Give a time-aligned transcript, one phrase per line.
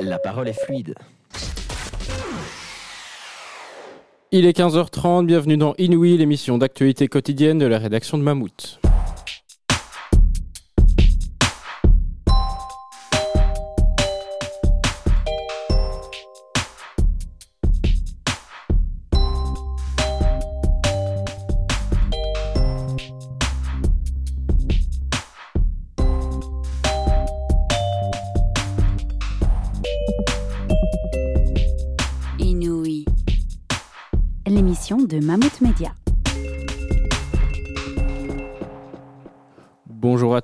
[0.00, 0.94] La parole est fluide.
[4.32, 8.80] Il est 15h30, bienvenue dans Inouï, l'émission d'actualité quotidienne de la rédaction de Mammouth.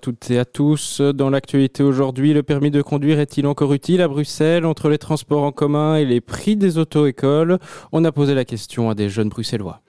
[0.06, 1.00] Toutes et à tous.
[1.00, 5.42] Dans l'actualité aujourd'hui, le permis de conduire est-il encore utile à Bruxelles entre les transports
[5.42, 7.58] en commun et les prix des auto-écoles?
[7.90, 9.80] On a posé la question à des jeunes bruxellois.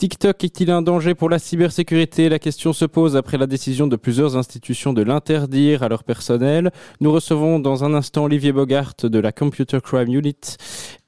[0.00, 2.30] TikTok est-il un danger pour la cybersécurité?
[2.30, 6.70] La question se pose après la décision de plusieurs institutions de l'interdire à leur personnel.
[7.02, 10.56] Nous recevons dans un instant Olivier Bogart de la Computer Crime Unit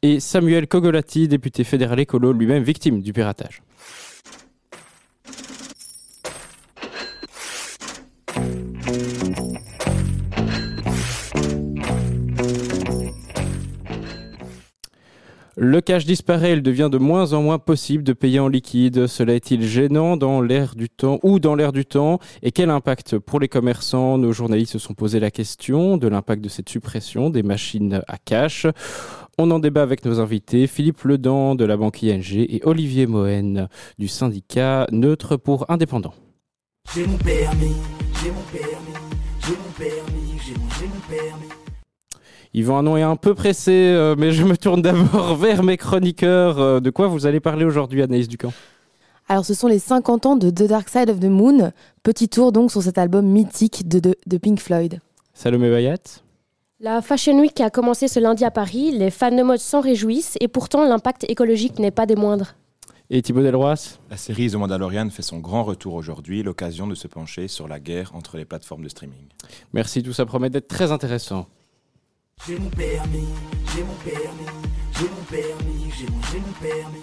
[0.03, 3.63] et Samuel Kogolati, député fédéral écolo, lui-même victime du piratage.
[15.59, 19.07] Le cash disparaît, il devient de moins en moins possible de payer en liquide.
[19.07, 22.21] Cela est-il gênant dans l'air du temps ou dans l'air du temps?
[22.43, 24.17] Et quel impact pour les commerçants?
[24.17, 28.17] Nos journalistes se sont posé la question de l'impact de cette suppression des machines à
[28.17, 28.67] cash.
[29.39, 33.69] On en débat avec nos invités, Philippe Ledan de la banque ING et Olivier Mohen
[33.99, 36.15] du syndicat Neutre pour Indépendants.
[36.95, 37.77] J'ai mon permis,
[38.23, 38.99] j'ai mon permis,
[39.41, 41.62] j'ai mon permis, j'ai mon, mon permis.
[42.55, 46.59] Yvan Anon est un peu pressé, euh, mais je me tourne d'abord vers mes chroniqueurs.
[46.59, 48.53] Euh, De quoi vous allez parler aujourd'hui, Anaïs Ducamp?
[49.29, 51.73] Alors, ce sont les 50 ans de The Dark Side of the Moon.
[52.03, 55.01] Petit tour donc sur cet album mythique de, de, de Pink Floyd.
[55.33, 55.97] Salomé Bayat
[56.81, 60.37] La Fashion Week a commencé ce lundi à Paris, les fans de mode s'en réjouissent
[60.41, 62.55] et pourtant l'impact écologique n'est pas des moindres.
[63.09, 67.07] et Thibaut Delroas La série The Mandalorian fait son grand retour aujourd'hui, l'occasion de se
[67.09, 69.25] pencher sur la guerre entre les plateformes de streaming.
[69.73, 71.47] Merci, tout ça promet d'être très intéressant.
[72.45, 73.29] J'ai mon permis,
[73.73, 74.51] j'ai mon permis,
[74.99, 77.01] j'ai mon permis, j'ai mon, mon permis.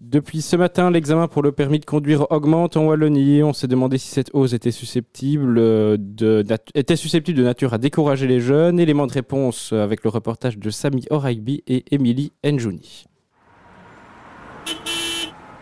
[0.00, 3.42] Depuis ce matin, l'examen pour le permis de conduire augmente en Wallonie.
[3.42, 8.80] On s'est demandé si cette hausse était susceptible de, nature à décourager les jeunes.
[8.80, 13.04] Élément de réponse avec le reportage de Sami Oraigbi et Émilie Njouni.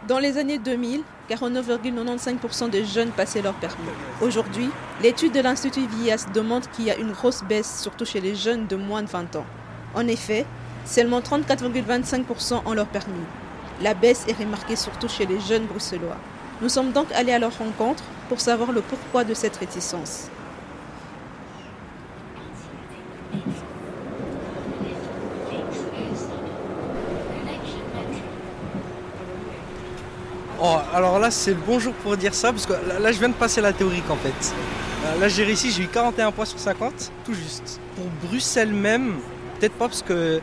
[0.06, 3.88] Dans les années 2000, 49,95% des jeunes passaient leur permis.
[4.20, 4.68] Aujourd'hui,
[5.02, 8.66] l'étude de l'Institut VIAS demande qu'il y a une grosse baisse, surtout chez les jeunes
[8.66, 9.46] de moins de 20 ans.
[9.94, 10.44] En effet,
[10.84, 13.24] seulement 34,25% ont leur permis.
[13.80, 16.18] La baisse est remarquée surtout chez les jeunes bruxellois.
[16.60, 20.28] Nous sommes donc allés à leur rencontre pour savoir le pourquoi de cette réticence.
[30.62, 33.28] Oh, alors là, c'est le bonjour pour dire ça, parce que là, là, je viens
[33.28, 34.54] de passer la théorique en fait.
[35.04, 37.80] Euh, Là, j'ai réussi, j'ai eu 41 points sur 50, tout juste.
[37.96, 39.16] Pour Bruxelles même,
[39.58, 40.40] peut-être pas, parce que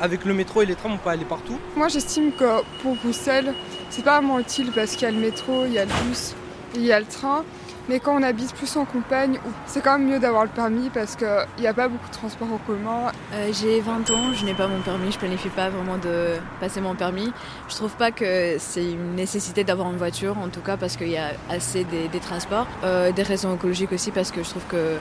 [0.00, 1.58] avec le métro et les trams, on peut aller partout.
[1.76, 3.54] Moi, j'estime que pour Bruxelles,
[3.90, 6.34] c'est pas vraiment utile parce qu'il y a le métro, il y a le bus,
[6.74, 7.44] il y a le train.
[7.88, 11.16] Mais quand on habite plus en campagne, c'est quand même mieux d'avoir le permis parce
[11.16, 11.28] qu'il
[11.58, 13.12] n'y a pas beaucoup de transports en commun.
[13.34, 16.80] Euh, J'ai 20 ans, je n'ai pas mon permis, je planifie pas vraiment de passer
[16.80, 17.30] mon permis.
[17.68, 21.08] Je trouve pas que c'est une nécessité d'avoir une voiture, en tout cas parce qu'il
[21.08, 22.66] y a assez des, des transports.
[22.84, 24.96] Euh, des raisons écologiques aussi parce que je trouve que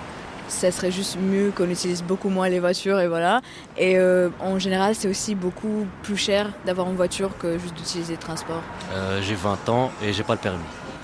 [0.49, 3.39] ça serait juste mieux qu'on utilise beaucoup moins les voitures et voilà.
[3.77, 8.13] Et euh, en général, c'est aussi beaucoup plus cher d'avoir une voiture que juste d'utiliser
[8.13, 8.61] les transports.
[8.91, 10.59] Euh, j'ai 20 ans et j'ai pas le permis.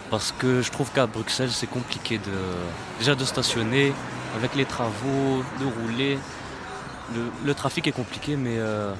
[0.09, 2.31] Parce que je trouve qu'à Bruxelles, c'est compliqué de,
[2.97, 3.93] déjà de stationner,
[4.35, 6.17] avec les travaux, de rouler.
[7.15, 8.93] Le, le trafic est compliqué, mais, euh,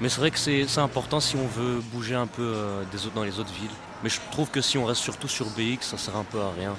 [0.00, 3.14] mais c'est vrai que c'est important si on veut bouger un peu euh, des autres,
[3.14, 3.70] dans les autres villes.
[4.02, 6.50] Mais je trouve que si on reste surtout sur BX, ça sert un peu à
[6.58, 6.74] rien.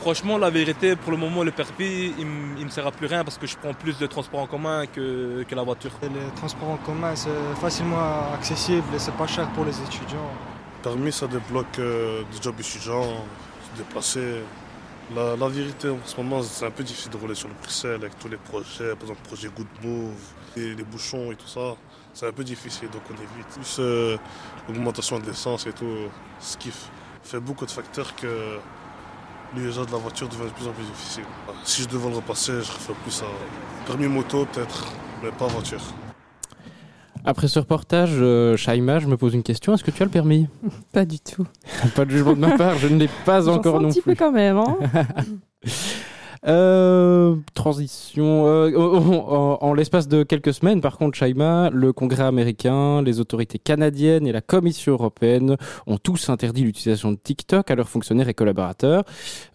[0.00, 3.24] Franchement, la vérité, pour le moment, le permis, il ne me sert à plus rien
[3.24, 5.92] parce que je prends plus de transports en commun que, que la voiture.
[6.02, 7.30] Les transports en commun, c'est
[7.60, 10.28] facilement accessible et c'est pas cher pour les étudiants.
[10.84, 13.24] Permis, ça débloque euh, des jobs étudiants,
[13.72, 14.42] se déplacer.
[15.16, 18.18] La, vérité, en ce moment, c'est un peu difficile de rouler sur le Bruxelles avec
[18.18, 20.12] tous les projets, par exemple, le projet Good Move,
[20.56, 21.74] les bouchons et tout ça.
[22.12, 23.46] C'est un peu difficile, donc on évite.
[23.54, 24.18] Plus euh,
[24.68, 26.70] l'augmentation de l'essence et tout, ce qui
[27.22, 28.58] fait beaucoup de facteurs que
[29.56, 31.24] l'usage de la voiture devient de plus en plus difficile.
[31.64, 33.26] Si je devais le repasser, je referais plus ça.
[33.86, 34.84] Permis moto, peut-être,
[35.22, 35.80] mais pas voiture.
[37.24, 39.74] Après ce reportage, euh, Shaima, je me pose une question.
[39.74, 40.46] Est-ce que tu as le permis
[40.92, 41.46] Pas du tout.
[41.96, 44.14] Pas de jugement de ma part, je ne l'ai pas encore non un petit plus.
[44.14, 44.58] peu quand même.
[44.58, 44.76] Hein
[46.46, 48.46] Euh, transition.
[48.46, 53.58] euh, en, en l'espace de quelques semaines, par contre, Shaima, le Congrès américain, les autorités
[53.58, 55.56] canadiennes et la Commission européenne
[55.86, 59.04] ont tous interdit l'utilisation de TikTok à leurs fonctionnaires et collaborateurs.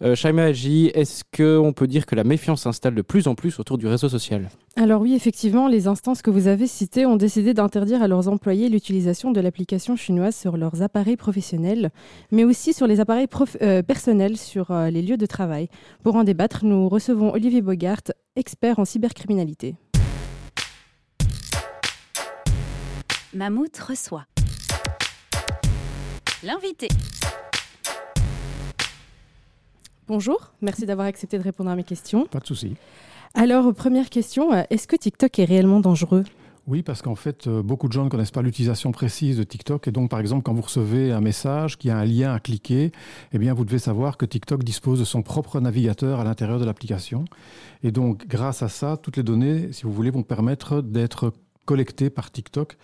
[0.02, 3.60] Euh, Shaima Agi, est-ce qu'on peut dire que la méfiance s'installe de plus en plus
[3.60, 4.48] autour du réseau social?
[4.76, 8.68] Alors oui, effectivement, les instances que vous avez citées ont décidé d'interdire à leurs employés
[8.68, 11.90] l'utilisation de l'application chinoise sur leurs appareils professionnels,
[12.30, 15.68] mais aussi sur les appareils prof- euh, personnels sur euh, les lieux de travail.
[16.02, 18.00] Pour en débattre, nous recevons Olivier Bogart,
[18.36, 19.74] expert en cybercriminalité.
[23.34, 24.24] Mammouth reçoit.
[26.42, 26.88] L'invité.
[30.08, 32.24] Bonjour, merci d'avoir accepté de répondre à mes questions.
[32.26, 32.76] Pas de souci.
[33.34, 36.24] Alors, première question, euh, est-ce que TikTok est réellement dangereux?
[36.66, 39.88] Oui, parce qu'en fait, euh, beaucoup de gens ne connaissent pas l'utilisation précise de TikTok.
[39.88, 42.92] Et donc, par exemple, quand vous recevez un message qui a un lien à cliquer,
[43.32, 46.64] eh bien, vous devez savoir que TikTok dispose de son propre navigateur à l'intérieur de
[46.64, 47.24] l'application.
[47.82, 51.32] Et donc, grâce à ça, toutes les données, si vous voulez, vont permettre d'être
[51.64, 52.76] collectées par TikTok.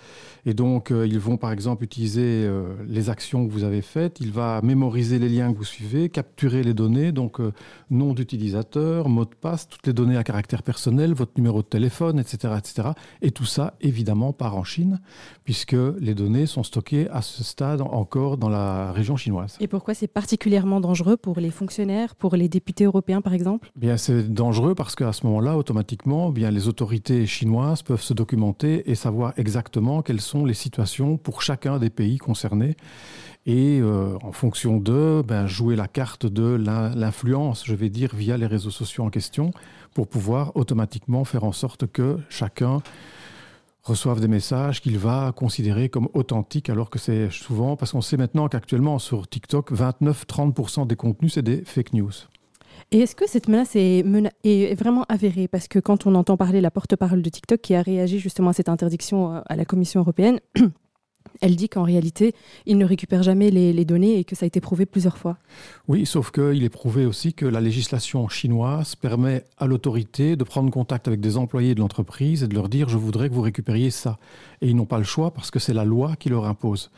[0.44, 4.20] Et donc, euh, ils vont par exemple utiliser euh, les actions que vous avez faites.
[4.20, 7.52] Il va mémoriser les liens que vous suivez, capturer les données, donc euh,
[7.90, 12.18] nom d'utilisateur, mot de passe, toutes les données à caractère personnel, votre numéro de téléphone,
[12.18, 12.90] etc., etc.
[13.22, 15.00] Et tout ça, évidemment, part en Chine,
[15.44, 19.56] puisque les données sont stockées à ce stade encore dans la région chinoise.
[19.60, 23.70] Et pourquoi c'est particulièrement dangereux pour les fonctionnaires, pour les députés européens par exemple?
[23.74, 28.65] Bien, c'est dangereux parce qu'à ce moment-là, automatiquement, bien, les autorités chinoises peuvent se documenter
[28.86, 32.76] et savoir exactement quelles sont les situations pour chacun des pays concernés.
[33.46, 38.10] Et euh, en fonction d'eux, ben, jouer la carte de l'in- l'influence, je vais dire,
[38.14, 39.52] via les réseaux sociaux en question,
[39.94, 42.82] pour pouvoir automatiquement faire en sorte que chacun
[43.84, 48.16] reçoive des messages qu'il va considérer comme authentiques, alors que c'est souvent, parce qu'on sait
[48.16, 52.10] maintenant qu'actuellement sur TikTok, 29-30% des contenus, c'est des fake news.
[52.92, 54.04] Et est-ce que cette menace est,
[54.44, 55.48] est vraiment avérée?
[55.48, 58.52] Parce que quand on entend parler la porte-parole de TikTok qui a réagi justement à
[58.52, 60.40] cette interdiction euh, à la Commission européenne,
[61.40, 62.34] elle dit qu'en réalité,
[62.66, 65.36] il ne récupère jamais les, données et que ça a été prouvé plusieurs fois.
[65.86, 70.70] Oui, sauf qu'il est prouvé aussi que la législation chinoise permet à l'autorité de prendre
[70.70, 73.90] contact avec des employés de l'entreprise et de leur dire je voudrais que vous récupériez
[73.90, 74.18] ça.
[74.60, 76.90] Et ils n'ont pas le choix parce que c'est la loi qui leur impose.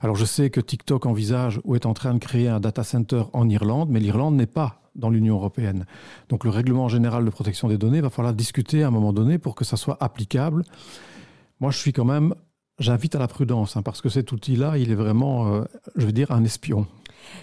[0.00, 3.24] Alors je sais que TikTok envisage ou est en train de créer un data center
[3.32, 5.86] en Irlande, mais l'Irlande n'est pas dans l'Union européenne.
[6.28, 9.38] Donc le règlement général de protection des données va falloir discuter à un moment donné
[9.38, 10.64] pour que ça soit applicable.
[11.60, 12.34] Moi, je suis quand même,
[12.78, 15.62] j'invite à la prudence, hein, parce que cet outil-là, il est vraiment, euh,
[15.96, 16.86] je veux dire, un espion.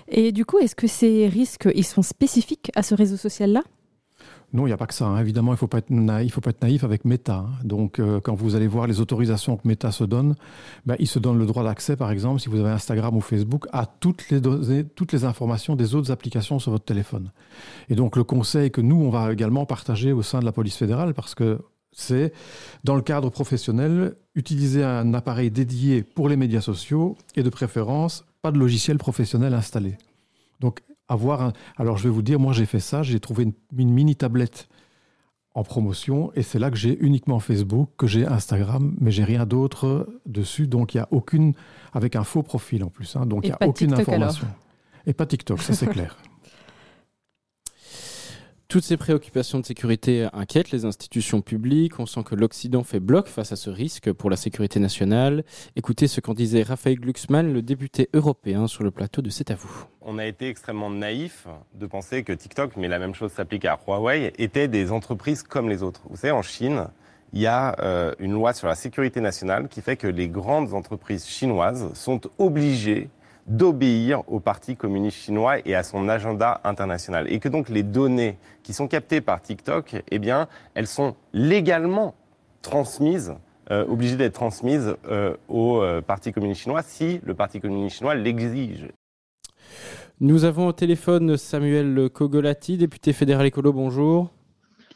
[0.08, 3.62] Et du coup, est-ce que ces risques, ils sont spécifiques à ce réseau social-là?
[4.54, 5.08] Non, il n'y a pas que ça.
[5.08, 5.18] hein.
[5.20, 7.38] Évidemment, il ne faut, pas être naïf- il faut pas être naïf avec Meta.
[7.38, 7.50] hein.
[7.64, 10.36] Donc, euh, quand vous allez voir les autorisations que Meta se donne,
[10.86, 13.66] ben, il se donne le droit d'accès, par exemple, si vous avez Instagram ou Facebook,
[13.74, 17.32] à toutes les, données, toutes les informations des autres applications sur votre téléphone.
[17.90, 20.78] Et donc, le conseil que nous, on va également partager au sein de la police
[20.78, 21.60] fédérale, parce que
[21.94, 22.34] c'est,
[22.84, 28.26] dans le cadre professionnel, utiliser un appareil dédié pour les médias sociaux et de préférence,
[28.42, 29.98] pas de logiciel professionnel installé.
[30.60, 31.54] Donc, avoir un...
[31.78, 34.68] Alors, je vais vous dire, moi, j'ai fait ça, j'ai trouvé une, une mini tablette
[35.56, 39.46] en promotion et c'est là que j'ai uniquement Facebook, que j'ai Instagram, mais j'ai rien
[39.46, 40.68] d'autre dessus.
[40.68, 41.54] Donc, il n'y a aucune...
[41.94, 43.16] Avec un faux profil en plus.
[43.16, 44.30] hein, donc, il n'y a aucune TikTok, alors?
[44.30, 44.48] information.
[45.06, 46.18] Et pas TikTok, ça c'est clair.
[48.68, 52.00] Toutes ces préoccupations de sécurité inquiètent les institutions publiques.
[52.00, 55.44] On sent que l'Occident fait bloc face à ce risque pour la sécurité nationale.
[55.76, 59.56] Écoutez ce qu'en disait Raphaël Glucksmann, le député européen, sur le plateau de C'est à
[59.56, 59.86] vous.
[60.02, 63.80] On a été extrêmement naïf de penser que TikTok, mais la même chose s'applique à
[63.88, 66.02] Huawei, étaient des entreprises comme les autres.
[66.10, 66.88] Vous savez, en Chine,
[67.34, 70.74] il y a euh, une loi sur la sécurité nationale qui fait que les grandes
[70.74, 73.10] entreprises chinoises sont obligées
[73.48, 77.32] d'obéir au Parti communiste chinois et à son agenda international.
[77.32, 82.16] Et que donc les données qui sont captées par TikTok, eh bien, elles sont légalement
[82.62, 83.36] transmises,
[83.72, 88.16] euh, obligées d'être transmises euh, au euh, Parti communiste chinois si le Parti communiste chinois
[88.16, 88.88] l'exige.
[90.22, 93.74] Nous avons au téléphone Samuel Kogolati, député fédéral écolo.
[93.74, 94.30] Bonjour.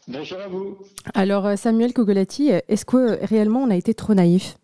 [0.08, 0.78] Bonjour à vous.
[1.16, 4.58] Alors, euh, Samuel Kogolati, est-ce que réellement on a été trop naïf?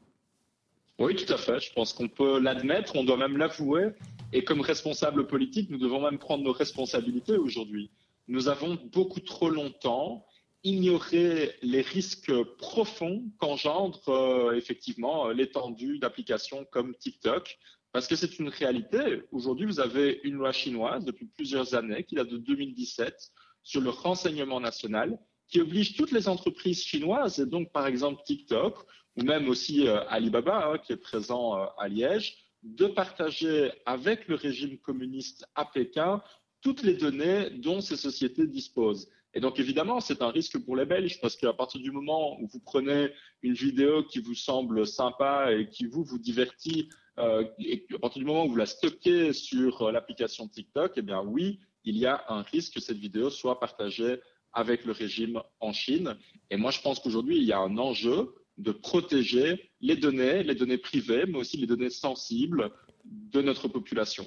[1.03, 1.59] Oui, tout à fait.
[1.59, 3.89] Je pense qu'on peut l'admettre, on doit même l'avouer.
[4.31, 7.91] Et comme responsable politique, nous devons même prendre nos responsabilités aujourd'hui.
[8.29, 10.25] Nous avons beaucoup trop longtemps
[10.63, 17.59] ignoré les risques profonds qu'engendre euh, effectivement l'étendue d'applications comme TikTok.
[17.91, 19.23] Parce que c'est une réalité.
[19.33, 23.13] Aujourd'hui, vous avez une loi chinoise depuis plusieurs années, qui date de 2017,
[23.61, 25.19] sur le renseignement national,
[25.49, 28.85] qui oblige toutes les entreprises chinoises, et donc par exemple TikTok
[29.17, 34.27] ou même aussi euh, Alibaba, hein, qui est présent euh, à Liège, de partager avec
[34.27, 36.21] le régime communiste à Pékin
[36.61, 39.09] toutes les données dont ces sociétés disposent.
[39.33, 42.47] Et donc évidemment, c'est un risque pour les Belges parce qu'à partir du moment où
[42.47, 43.09] vous prenez
[43.41, 46.89] une vidéo qui vous semble sympa et qui vous vous divertit,
[47.19, 51.21] euh, et à partir du moment où vous la stockez sur l'application TikTok, eh bien
[51.21, 54.21] oui, il y a un risque que cette vidéo soit partagée
[54.53, 56.15] avec le régime en Chine.
[56.49, 60.55] Et moi, je pense qu'aujourd'hui, il y a un enjeu de protéger les données, les
[60.55, 62.71] données privées, mais aussi les données sensibles
[63.05, 64.25] de notre population.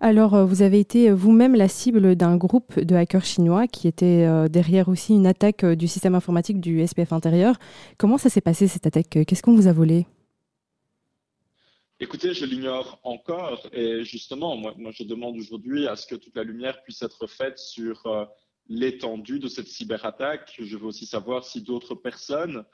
[0.00, 3.88] Alors, euh, vous avez été euh, vous-même la cible d'un groupe de hackers chinois qui
[3.88, 7.56] était euh, derrière aussi une attaque du système informatique du SPF intérieur.
[7.96, 9.24] Comment ça s'est passé cette attaque?
[9.26, 10.06] Qu'est-ce qu'on vous a volé?
[12.00, 16.44] Écoutez, je l'ignore encore et justement, moi, je demande aujourd'hui à ce que toute la
[16.44, 18.28] lumière puisse être faite sur
[18.68, 20.54] l'étendue de cette cyberattaque.
[20.60, 22.64] Je veux aussi savoir si d'autres personnes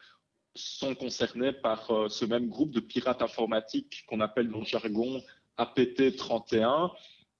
[0.54, 5.22] sont concernées par ce même groupe de pirates informatiques qu'on appelle dans le jargon
[5.58, 6.90] APT31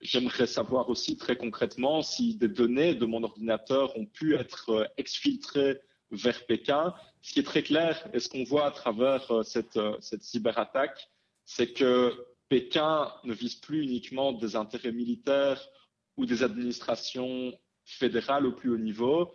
[0.05, 4.85] J'aimerais savoir aussi très concrètement si des données de mon ordinateur ont pu être euh,
[4.99, 5.81] exfiltrées
[6.11, 6.95] vers Pékin.
[7.23, 10.23] Ce qui est très clair, et ce qu'on voit à travers euh, cette, euh, cette
[10.23, 11.09] cyberattaque,
[11.47, 12.13] c'est que
[12.51, 15.67] Pékin ne vise plus uniquement des intérêts militaires
[16.19, 19.35] ou des administrations fédérales au plus haut niveau.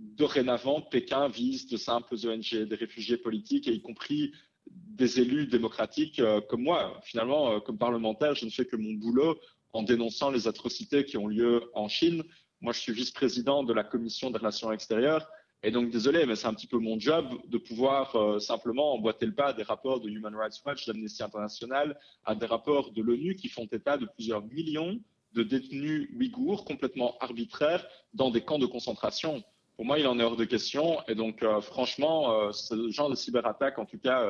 [0.00, 4.32] Dorénavant, Pékin vise de simples ONG, des réfugiés politiques, et y compris
[4.66, 6.98] des élus démocratiques comme moi.
[7.04, 9.38] Finalement, comme parlementaire, je ne fais que mon boulot
[9.72, 12.24] en dénonçant les atrocités qui ont lieu en Chine.
[12.60, 15.28] Moi, je suis vice-président de la commission des relations extérieures.
[15.62, 19.26] Et donc, désolé, mais c'est un petit peu mon job de pouvoir euh, simplement emboîter
[19.26, 23.02] le pas à des rapports de Human Rights Watch, d'Amnesty International, à des rapports de
[23.02, 24.98] l'ONU qui font état de plusieurs millions
[25.34, 29.44] de détenus ouïghours complètement arbitraires dans des camps de concentration.
[29.80, 30.98] Pour moi, il en est hors de question.
[31.08, 34.26] Et donc, euh, franchement, euh, ce genre de cyberattaque, en tout cas,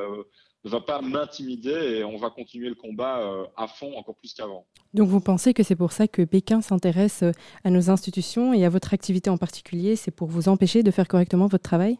[0.63, 4.33] ne va pas m'intimider et on va continuer le combat euh, à fond, encore plus
[4.33, 4.65] qu'avant.
[4.93, 7.31] Donc vous pensez que c'est pour ça que Pékin s'intéresse euh,
[7.63, 9.97] à nos institutions et à votre activité en particulier?
[9.97, 11.97] C'est pour vous empêcher de faire correctement votre travail?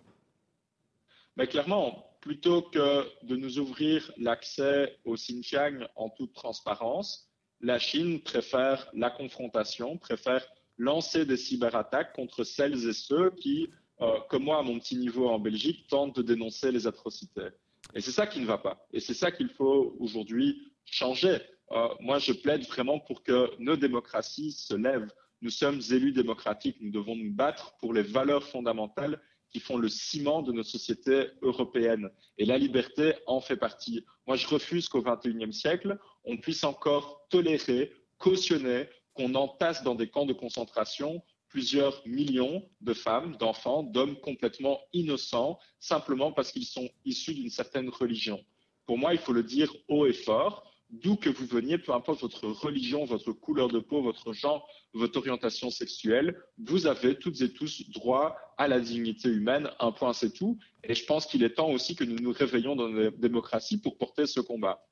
[1.37, 7.29] Mais Clairement, plutôt que de nous ouvrir l'accès au Xinjiang en toute transparence,
[7.61, 10.45] la Chine préfère la confrontation, préfère
[10.81, 13.69] lancer des cyberattaques contre celles et ceux qui,
[14.01, 17.49] euh, comme moi à mon petit niveau en Belgique, tentent de dénoncer les atrocités.
[17.93, 18.87] Et c'est ça qui ne va pas.
[18.91, 21.37] Et c'est ça qu'il faut aujourd'hui changer.
[21.71, 25.11] Euh, moi, je plaide vraiment pour que nos démocraties se lèvent.
[25.41, 26.77] Nous sommes élus démocratiques.
[26.81, 29.21] Nous devons nous battre pour les valeurs fondamentales
[29.51, 32.09] qui font le ciment de nos sociétés européennes.
[32.39, 34.03] Et la liberté en fait partie.
[34.25, 40.09] Moi, je refuse qu'au XXIe siècle, on puisse encore tolérer, cautionner qu'on entasse dans des
[40.09, 46.89] camps de concentration plusieurs millions de femmes, d'enfants, d'hommes complètement innocents, simplement parce qu'ils sont
[47.03, 48.43] issus d'une certaine religion.
[48.85, 52.21] Pour moi, il faut le dire haut et fort, d'où que vous veniez, peu importe
[52.21, 57.51] votre religion, votre couleur de peau, votre genre, votre orientation sexuelle, vous avez toutes et
[57.51, 59.69] tous droit à la dignité humaine.
[59.79, 60.57] Un point, c'est tout.
[60.83, 63.97] Et je pense qu'il est temps aussi que nous nous réveillons dans la démocratie pour
[63.97, 64.85] porter ce combat.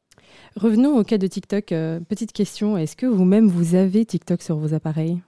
[0.56, 1.72] Revenons au cas de TikTok.
[1.72, 5.20] Euh, petite question, est-ce que vous-même vous avez TikTok sur vos appareils?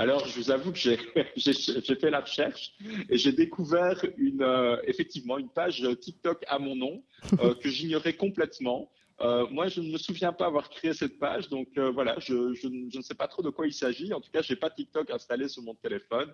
[0.00, 0.78] Alors, je vous avoue que
[1.36, 2.72] j'ai fait la recherche
[3.10, 7.02] et j'ai découvert une, euh, effectivement une page TikTok à mon nom
[7.38, 8.90] euh, que j'ignorais complètement.
[9.20, 12.68] Euh, moi, je ne me souviens pas avoir créé cette page, donc voilà, je, je,
[12.68, 14.14] ne sais pas trop de quoi il s'agit.
[14.14, 16.32] En tout cas, je n'ai pas TikTok installé sur mon téléphone,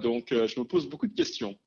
[0.00, 1.58] donc je me pose beaucoup de questions.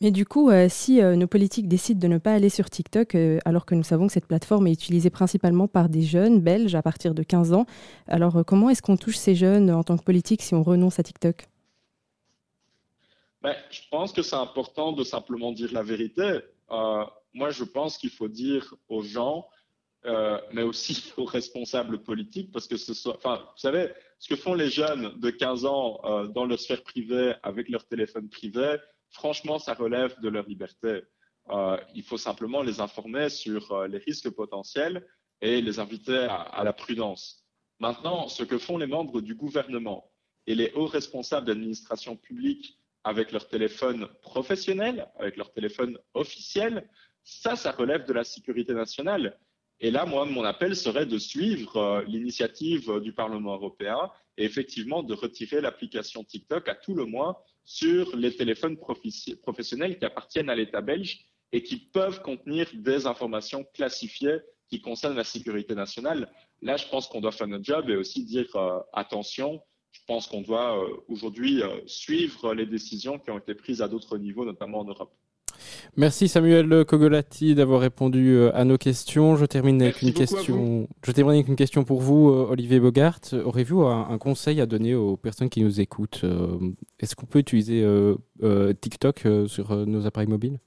[0.00, 3.14] Mais du coup, euh, si euh, nos politiques décident de ne pas aller sur TikTok,
[3.14, 6.74] euh, alors que nous savons que cette plateforme est utilisée principalement par des jeunes belges
[6.74, 7.66] à partir de 15 ans,
[8.06, 11.02] alors comment est-ce qu'on touche ces jeunes en tant que politique si on renonce à
[11.02, 11.46] TikTok?
[13.42, 16.40] Ben, Je pense que c'est important de simplement dire la vérité.
[17.32, 19.46] moi, je pense qu'il faut dire aux gens,
[20.52, 24.54] mais aussi aux responsables politiques, parce que ce soit, enfin, vous savez, ce que font
[24.54, 26.00] les jeunes de 15 ans
[26.34, 28.76] dans leur sphère privée avec leur téléphone privé,
[29.14, 31.02] franchement, ça relève de leur liberté.
[31.50, 35.06] Euh, il faut simplement les informer sur euh, les risques potentiels
[35.40, 37.46] et les inviter à, la prudence.
[37.78, 40.10] Maintenant, ce que font les membres du gouvernement
[40.46, 46.88] et les hauts responsables d'administration publique avec leur téléphone professionnel, avec leur téléphone officiel,
[47.22, 49.38] ça, ça relève de la sécurité nationale.
[49.80, 55.02] Et là, moi, mon appel serait de suivre euh, l'initiative du Parlement européen et effectivement
[55.02, 60.54] de retirer l'application TikTok à tout le moins sur les téléphones professionnels qui appartiennent à
[60.54, 66.28] l'État belge et qui peuvent contenir des informations classifiées qui concernent la sécurité nationale.
[66.62, 69.62] Là, je pense qu'on doit faire notre job et aussi dire euh, attention.
[69.92, 73.88] Je pense qu'on doit euh, aujourd'hui euh, suivre les décisions qui ont été prises à
[73.88, 75.14] d'autres niveaux, notamment en Europe.
[75.96, 79.36] Merci Samuel Cogolati d'avoir répondu euh, à nos questions.
[79.36, 80.88] Je termine avec Merci une question.
[81.04, 83.20] Je termine avec une question pour vous, euh, Olivier Bogart.
[83.44, 86.58] Aurez-vous un, un conseil à donner aux personnes qui nous écoutent Euh,
[87.00, 90.58] Est-ce qu'on peut utiliser euh, euh, TikTok sur nos appareils mobiles?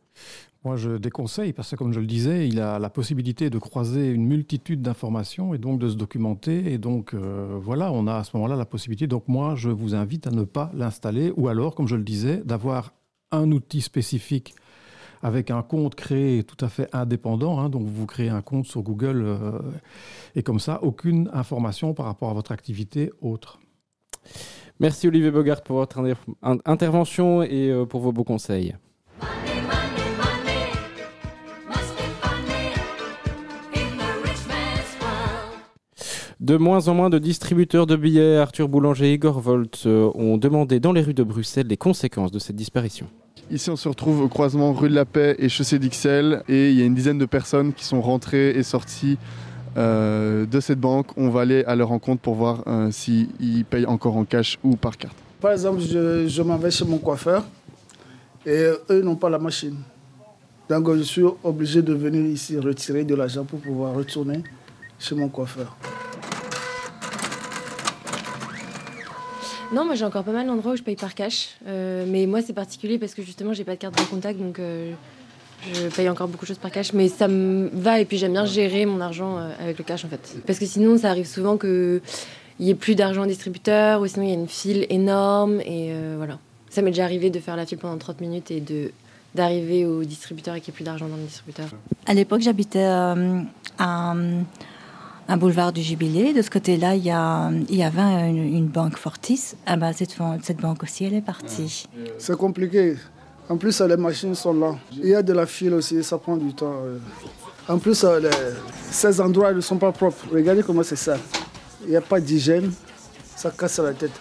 [0.64, 4.10] Moi, je déconseille parce que, comme je le disais, il a la possibilité de croiser
[4.10, 6.74] une multitude d'informations et donc de se documenter.
[6.74, 9.08] Et donc, euh, voilà, on a à ce moment-là la possibilité.
[9.08, 12.42] Donc, moi, je vous invite à ne pas l'installer ou alors, comme je le disais,
[12.44, 12.94] d'avoir
[13.32, 14.56] un outil spécifique
[15.24, 17.60] avec un compte créé tout à fait indépendant.
[17.60, 17.70] hein.
[17.70, 19.52] donc, vous créez un compte sur Google euh,
[20.36, 23.60] et comme ça, aucune information par rapport à votre activité autre.
[24.80, 28.76] Merci Olivier Bogart pour votre inter- in- intervention et euh, pour vos beaux conseils.
[36.40, 40.38] De moins en moins de distributeurs de billets, Arthur Boulanger et Igor Volt euh, ont
[40.38, 43.08] demandé dans les rues de Bruxelles les conséquences de cette disparition.
[43.50, 46.78] Ici, on se retrouve au croisement rue de la Paix et chaussée d'Ixelles et il
[46.78, 49.18] y a une dizaine de personnes qui sont rentrées et sorties
[49.78, 51.08] euh, de cette banque.
[51.16, 54.76] On va aller à leur rencontre pour voir euh, s'ils payent encore en cash ou
[54.76, 55.16] par carte.
[55.40, 57.46] Par exemple, je, je m'en vais chez mon coiffeur
[58.46, 59.78] et eux n'ont pas la machine.
[60.68, 64.44] Donc je suis obligé de venir ici retirer de l'argent pour pouvoir retourner
[65.00, 65.78] chez mon coiffeur.
[69.74, 71.50] Non, moi j'ai encore pas mal d'endroits où je paye par cash.
[71.68, 74.60] Euh, mais moi c'est particulier parce que justement j'ai pas de carte de contact donc
[74.60, 74.94] euh,
[75.74, 76.94] je paye encore beaucoup de choses par cash.
[76.94, 80.06] Mais ça me va et puis j'aime bien gérer mon argent euh, avec le cash
[80.06, 80.38] en fait.
[80.46, 82.02] Parce que sinon ça arrive souvent qu'il
[82.60, 85.92] y ait plus d'argent au distributeur ou sinon il y a une file énorme et
[86.16, 86.40] voilà.
[86.70, 88.92] Ça m'est déjà arrivé de faire la file pendant 30 minutes et de
[89.36, 91.68] d'arriver au distributeur et qu'il n'y ait plus d'argent dans le distributeur.
[92.08, 93.16] À l'époque, j'habitais à
[95.28, 96.34] un boulevard du Jubilé.
[96.34, 99.54] De ce côté-là, il y, a, il y avait une, une banque Fortis.
[99.66, 101.88] Ah ben, cette, cette banque aussi, elle est partie.
[102.18, 102.96] C'est compliqué.
[103.50, 104.76] En plus, les machines sont là.
[104.92, 106.74] Il y a de la file aussi, ça prend du temps.
[106.84, 106.98] euh.
[107.70, 108.30] En plus, euh, les-
[108.92, 110.26] ces endroits ne sont pas propres.
[110.32, 111.18] Regardez comment c'est ça.
[111.84, 112.72] Il n'y a pas d'hygiène.
[113.36, 114.12] Ça casse la tête.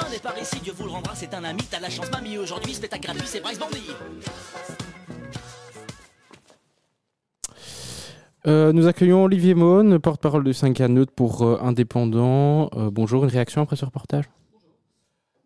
[0.00, 2.74] Me par ici, Dieu vous le rendra, c'est un ami, t'as la chance, mamie, aujourd'hui,
[2.74, 3.82] spectacle gratuit, c'est Bryce Bandy.
[8.48, 11.58] Euh, nous accueillons Olivier Mohn, porte-parole de 5 Neutre pour euh.
[11.62, 14.24] Euh, bonjour, une réaction après ce reportage?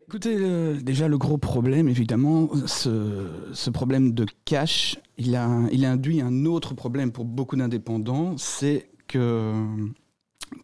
[0.06, 6.20] Écoutez, euh, déjà le gros problème, évidemment, ce, problème de cash, il, a, il induit
[6.20, 9.52] un autre problème pour beaucoup d'indépendants, c'est que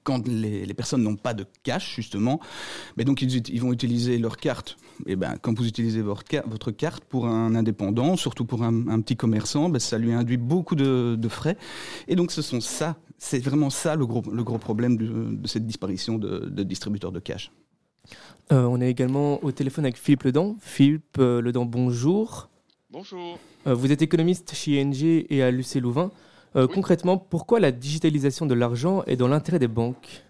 [0.04, 2.38] quand les, personnes n'ont pas de cash, justement,
[2.96, 4.76] mais donc ils vont utiliser leur carte.
[5.06, 8.88] Et ben, quand vous utilisez votre, ca- votre carte pour un indépendant, surtout pour un,
[8.88, 11.56] un petit commerçant, ben, ça lui induit beaucoup de, de frais.
[12.08, 15.06] Et donc ce sont ça, c'est vraiment ça le gros, le gros problème de,
[15.36, 17.50] de cette disparition de, de distributeurs de cash.
[18.52, 20.56] Euh, on est également au téléphone avec Philippe Ledan.
[20.60, 22.48] Philippe euh, Ledan, bonjour.
[22.90, 23.38] Bonjour.
[23.66, 24.94] Euh, vous êtes économiste chez ING
[25.28, 26.10] et à l'UC Louvain.
[26.56, 30.24] Euh, Concrètement, pourquoi la digitalisation de l'argent est dans l'intérêt des banques?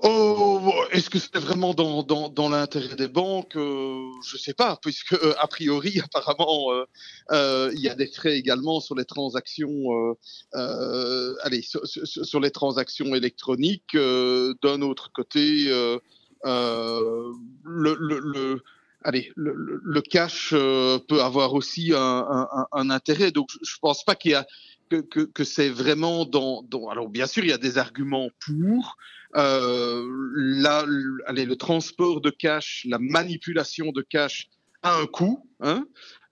[0.00, 0.47] Oh,
[0.92, 5.12] est-ce que c'est vraiment dans, dans, dans l'intérêt des banques Euh, Je sais pas, puisque
[5.14, 6.84] euh, a priori, apparemment, euh,
[7.32, 10.14] euh, il y a des frais également sur les transactions, euh,
[10.54, 13.94] euh, allez, sur, sur- sur les transactions électroniques.
[13.96, 15.66] D'un autre côté,
[16.44, 18.62] le, le, le-
[19.04, 21.98] allez, le, le- cash euh, peut avoir aussi un,
[22.50, 23.30] un- un- intérêt.
[23.30, 24.46] Donc, je, je pense pas qu'il y a
[24.90, 26.88] que, que, que c'est vraiment dans, dans.
[26.88, 28.96] Alors, bien sûr, il y a des arguments pour.
[29.36, 34.48] Euh, le- allez, le transport de cash, la manipulation de cash
[34.82, 35.46] a un coût.
[35.60, 35.86] Hein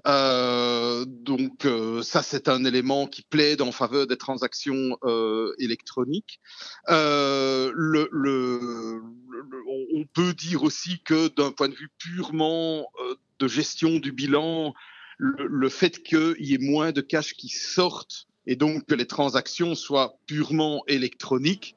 [0.06, 6.40] euh, donc euh, ça, c'est un élément qui plaide en faveur des transactions euh, électroniques.
[6.88, 13.14] Euh, le, le, le- on- peut dire aussi que d'un point de vue purement euh,
[13.40, 14.72] de gestion du bilan,
[15.18, 19.74] le fait qu'il y ait moins de cash qui sortent et donc que les transactions
[19.74, 21.74] soient purement électroniques,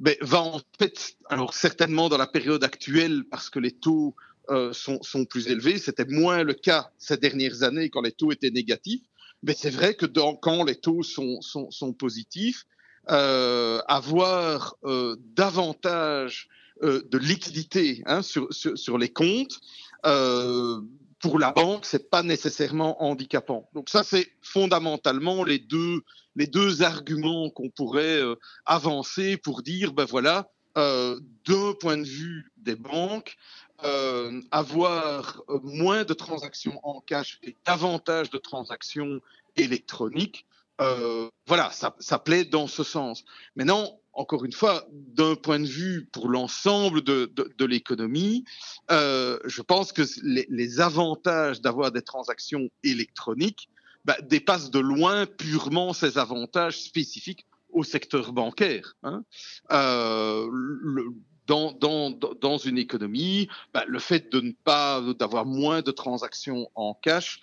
[0.00, 4.16] ben, va en fait, alors certainement dans la période actuelle, parce que les taux
[4.48, 8.32] euh, sont, sont plus élevés, c'était moins le cas ces dernières années quand les taux
[8.32, 9.02] étaient négatifs,
[9.42, 12.66] mais c'est vrai que dans, quand les taux sont, sont, sont positifs,
[13.10, 16.48] euh, avoir euh, davantage
[16.82, 19.60] euh, de liquidité hein, sur, sur, sur les comptes,
[20.06, 20.80] euh,
[21.20, 23.68] pour la banque, c'est pas nécessairement handicapant.
[23.74, 26.00] Donc ça, c'est fondamentalement les deux
[26.36, 32.04] les deux arguments qu'on pourrait euh, avancer pour dire, ben voilà, euh, d'un point de
[32.04, 33.36] vue des banques,
[33.84, 39.20] euh, avoir euh, moins de transactions en cash et davantage de transactions
[39.56, 40.46] électroniques,
[40.80, 43.24] euh, voilà, ça, ça plaît dans ce sens.
[43.56, 48.44] Maintenant, encore une fois, d'un point de vue pour l'ensemble de, de, de l'économie,
[48.90, 53.68] euh, je pense que les, les avantages d'avoir des transactions électroniques
[54.04, 58.96] bah, dépassent de loin purement ces avantages spécifiques au secteur bancaire.
[59.02, 59.24] Hein.
[59.70, 61.06] Euh, le,
[61.46, 66.70] dans, dans, dans, une économie, bah, le fait de ne pas d'avoir moins de transactions
[66.74, 67.40] en cash,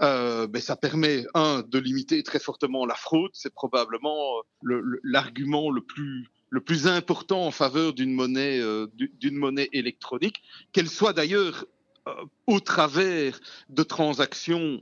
[0.00, 3.30] euh, ben, ça permet un de limiter très fortement la fraude.
[3.34, 9.36] C'est probablement euh, l'argument le, plus le plus important en faveur d'une monnaie euh, d'une
[9.36, 11.64] monnaie électronique, qu'elle soit d'ailleurs
[12.06, 12.12] euh,
[12.46, 14.80] au travers de transactions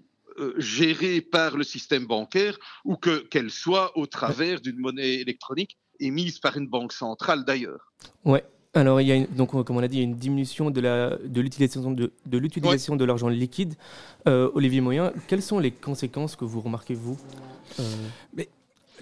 [0.58, 6.40] gérées par le système bancaire ou que qu'elle soit au travers d'une monnaie électronique émise
[6.40, 7.90] par une banque centrale d'ailleurs.
[8.22, 8.44] Ouais,
[8.76, 10.70] alors, il y a une, donc, comme on a dit, il y a une diminution
[10.70, 13.74] de, la, de l'utilisation de, de, l'utilisation de l'argent liquide.
[14.28, 17.18] Euh, Olivier Moyen, quelles sont les conséquences que vous remarquez, vous
[17.80, 17.82] euh...
[18.36, 18.48] Mais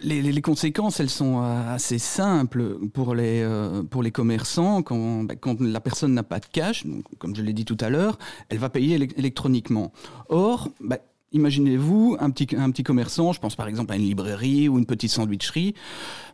[0.03, 4.83] les, les, les, conséquences, elles sont assez simples pour les, euh, pour les commerçants.
[4.83, 7.79] Quand, bah, quand la personne n'a pas de cash, donc, comme je l'ai dit tout
[7.81, 8.19] à l'heure,
[8.51, 9.93] elle va payer électroniquement.
[10.29, 10.99] Or, bah,
[11.35, 14.87] Imaginez-vous un petit, un petit commerçant, je pense par exemple à une librairie ou une
[14.87, 15.75] petite sandwicherie,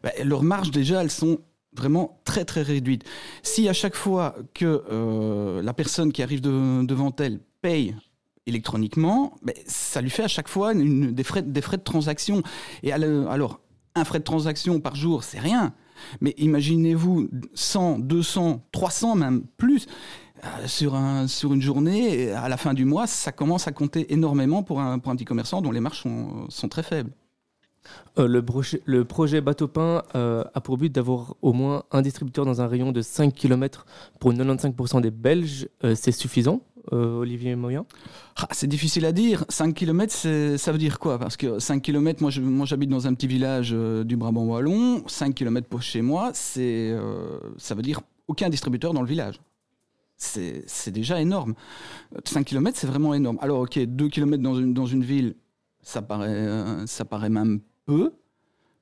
[0.02, 1.38] bah, leurs marges déjà, elles sont
[1.72, 3.04] vraiment très très réduite.
[3.42, 7.94] Si à chaque fois que euh, la personne qui arrive de, devant elle paye
[8.46, 12.42] électroniquement, ben, ça lui fait à chaque fois des, frais, de transaction.
[12.82, 13.60] Et alors,
[13.94, 15.74] un frais de transaction par jour, c'est rien.
[16.20, 19.86] Mais imaginez-vous 100, 200, 300 même plus
[20.44, 24.12] euh, sur, un, sur une journée, à la fin du mois, ça commence à compter
[24.12, 26.02] énormément pour un, petit commerçant dont les marges
[26.48, 27.12] sont très faibles.
[28.18, 29.04] Euh, le, projet, le,
[29.40, 33.32] Bateau euh, a pour but d'avoir au moins un distributeur dans un rayon de 5
[33.32, 33.86] km
[34.18, 35.68] pour 95% des Belges.
[35.84, 37.86] Euh, c'est suffisant, Olivier Moyen?
[38.36, 39.44] Ah, C'est difficile à dire.
[39.48, 40.12] 5 km,
[40.56, 41.18] ça veut dire quoi?
[41.18, 45.04] Parce que 5 km, moi, j'habite dans un petit village du Brabant Wallon.
[45.06, 49.40] 5 km pour chez moi, ça veut dire aucun distributeur dans le village.
[50.16, 51.54] C'est, c'est déjà énorme.
[52.24, 53.38] 5 km, c'est vraiment énorme.
[53.40, 55.34] Alors, ok, 2 km dans une, dans une ville,
[55.82, 58.12] ça paraît, ça paraît même peu.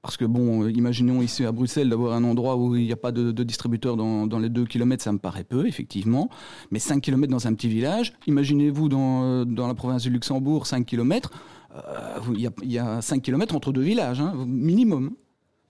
[0.02, 3.10] Parce que, bon, imaginons ici à Bruxelles d'avoir un endroit où il n'y a pas
[3.10, 6.30] de, distributeur dans, les 2 km, ça me paraît peu, effectivement.
[6.70, 10.86] Mais 5 km dans un petit village, imaginez-vous dans, dans la province du Luxembourg, 5
[10.86, 11.32] km,
[11.74, 15.14] euh, il, y a, il y, a 5 km entre deux villages, hein, minimum.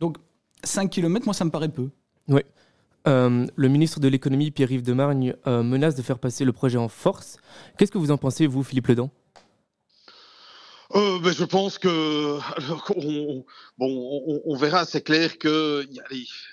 [0.01, 0.17] Donc
[0.63, 1.89] 5 km, moi, ça me paraît peu.
[2.29, 2.43] Oui.
[3.07, 6.79] Euh, le ministre de l'économie, Pierre-Yves de Margne, euh, menace de faire passer le projet
[6.79, 7.39] en force.
[7.77, 9.11] Qu'est-ce que vous en pensez, vous, Philippe Ledan?
[10.95, 12.39] Euh, je pense que
[12.97, 13.45] on,
[13.77, 14.87] bon, on, verra.
[14.87, 15.87] C'est clair que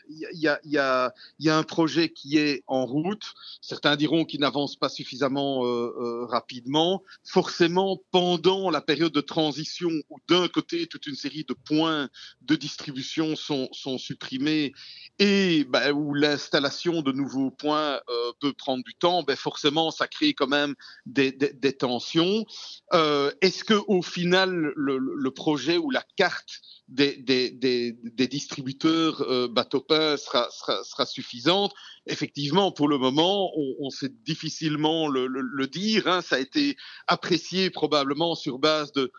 [0.09, 1.13] il y a,
[1.45, 3.33] un projet qui est en route.
[3.61, 7.01] Certains diront qu'il n'avance pas suffisamment euh, euh, rapidement.
[7.23, 12.09] Forcément, pendant la période de transition, où d'un côté toute une série de points
[12.41, 14.73] de distribution sont, supprimés
[15.19, 18.01] et ben, où l'installation de nouveaux points
[18.41, 22.45] peut prendre du temps, ben, forcément, ça crée quand même des, des, tensions.
[22.91, 27.17] Est-ce que au final, le, le, projet ou la carte des,
[28.29, 31.73] distributeurs euh, bateau-pain sera, suffisante
[32.07, 36.07] Effectivement, pour le moment, on, sait difficilement le, dire.
[36.07, 39.11] Hein, ça a été apprécié probablement sur base de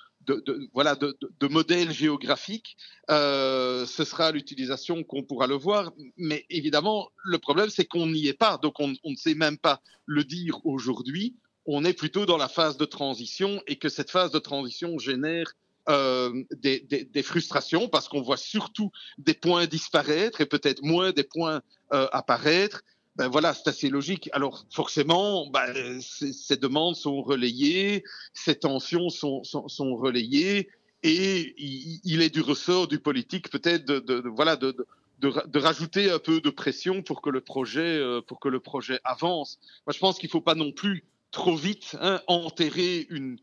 [0.73, 2.77] voilà, de, modèles géographiques,
[3.11, 5.93] euh, ce sera l'utilisation qu'on pourra le voir.
[6.17, 8.59] Mais évidemment, le problème, c'est qu'on n'y est pas.
[8.59, 11.37] Donc, on, on, ne sait même pas le dire aujourd'hui.
[11.67, 15.53] On est plutôt dans la phase de transition et que cette phase de transition génère
[15.89, 21.13] euh, des, des, des, frustrations parce qu'on voit surtout des points disparaître et peut-être moins
[21.13, 22.83] des points euh, apparaître
[23.17, 24.29] ben voilà, c'est assez logique.
[24.33, 30.69] Alors forcément, ben, ces demandes sont relayées, ces tensions sont, sont, sont relayées,
[31.03, 34.77] et il, est du ressort du politique peut-être de, de, de, voilà de,
[35.21, 38.99] de, rajouter un peu de pression pour que le projet euh, pour que le projet
[39.05, 39.59] avance.
[39.87, 43.39] Moi, je pense qu'il faut pas non plus trop vite hein, enterrer une,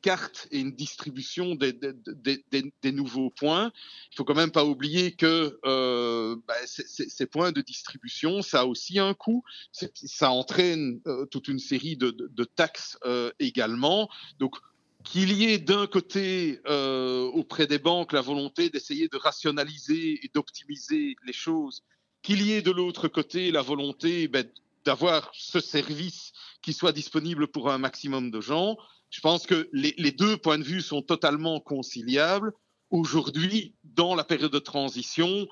[0.00, 3.72] carte et une distribution des, nouveaux points.
[4.12, 8.64] Il faut quand même pas oublier que euh, bah, ces points de distribution, ça a
[8.64, 9.42] aussi un coût.
[9.72, 14.08] Ça entraîne euh, toute une série de, taxes euh, également.
[14.38, 14.56] Donc
[15.04, 16.60] qu'il y ait d'un côté
[17.32, 21.84] auprès des banques la volonté d'essayer de rationaliser et d'optimiser les choses,
[22.22, 24.48] qu'il y ait de l'autre côté la volonté ben,
[24.86, 28.76] d'avoir ce service qui soit disponible pour un maximum de gens.
[29.10, 32.52] Je pense que les, les deux points de vue sont totalement conciliables.
[32.90, 35.46] Aujourd'hui, dans la période de transition,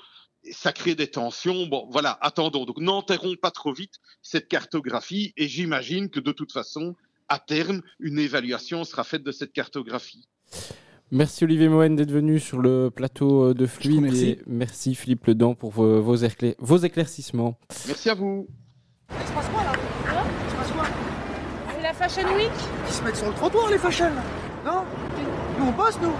[0.52, 1.66] ça crée des tensions.
[1.66, 2.64] Bon, voilà, attendons.
[2.64, 6.94] Donc, n'enterrons pas trop vite cette cartographie et j'imagine que de toute façon,
[7.28, 10.28] à terme, une évaluation sera faite de cette cartographie.
[11.10, 13.96] Merci Olivier Mohen d'être venu sur le plateau euh, de Fluide.
[13.98, 14.28] remercie.
[14.30, 17.58] et merci Philippe Ledan pour vos, éclair- vos éclaircissements.
[17.86, 18.48] Merci à vous.
[19.10, 19.72] Il se passe quoi là?
[20.44, 20.84] Il se passe quoi?
[21.74, 22.50] C'est la Fashion Week?
[22.86, 24.10] Ils se mettent sur le trottoir les fashion
[24.64, 24.82] Non?
[25.58, 26.12] Nous on bosse nous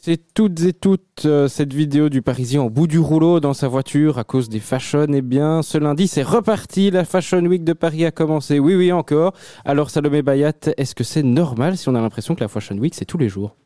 [0.00, 3.68] C'est toutes et toutes euh, cette vidéo du Parisien au bout du rouleau dans sa
[3.68, 5.06] voiture à cause des fashion.
[5.12, 6.90] Eh bien, ce lundi, c'est reparti.
[6.90, 8.58] La Fashion Week de Paris a commencé.
[8.58, 9.34] Oui, oui, encore.
[9.64, 12.94] Alors, Salomé Bayat, est-ce que c'est normal si on a l'impression que la Fashion Week,
[12.94, 13.56] c'est tous les jours?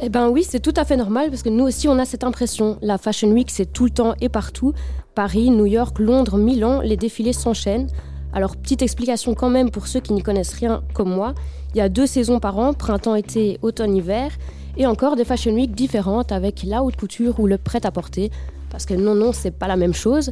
[0.00, 2.22] Eh ben oui, c'est tout à fait normal parce que nous aussi on a cette
[2.22, 2.78] impression.
[2.82, 4.72] La Fashion Week c'est tout le temps et partout.
[5.16, 7.88] Paris, New York, Londres, Milan, les défilés s'enchaînent.
[8.32, 11.34] Alors petite explication quand même pour ceux qui n'y connaissent rien comme moi.
[11.74, 14.30] Il y a deux saisons par an, printemps, été, automne, hiver,
[14.76, 18.30] et encore des Fashion Week différentes avec la haute couture ou le prêt-à-porter.
[18.70, 20.30] Parce que non, non, c'est pas la même chose.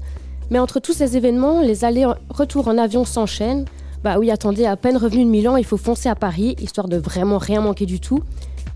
[0.50, 3.64] Mais entre tous ces événements, les allers-retours en avion s'enchaînent.
[4.04, 6.96] Bah oui, attendez, à peine revenu de Milan, il faut foncer à Paris, histoire de
[6.98, 8.22] vraiment rien manquer du tout.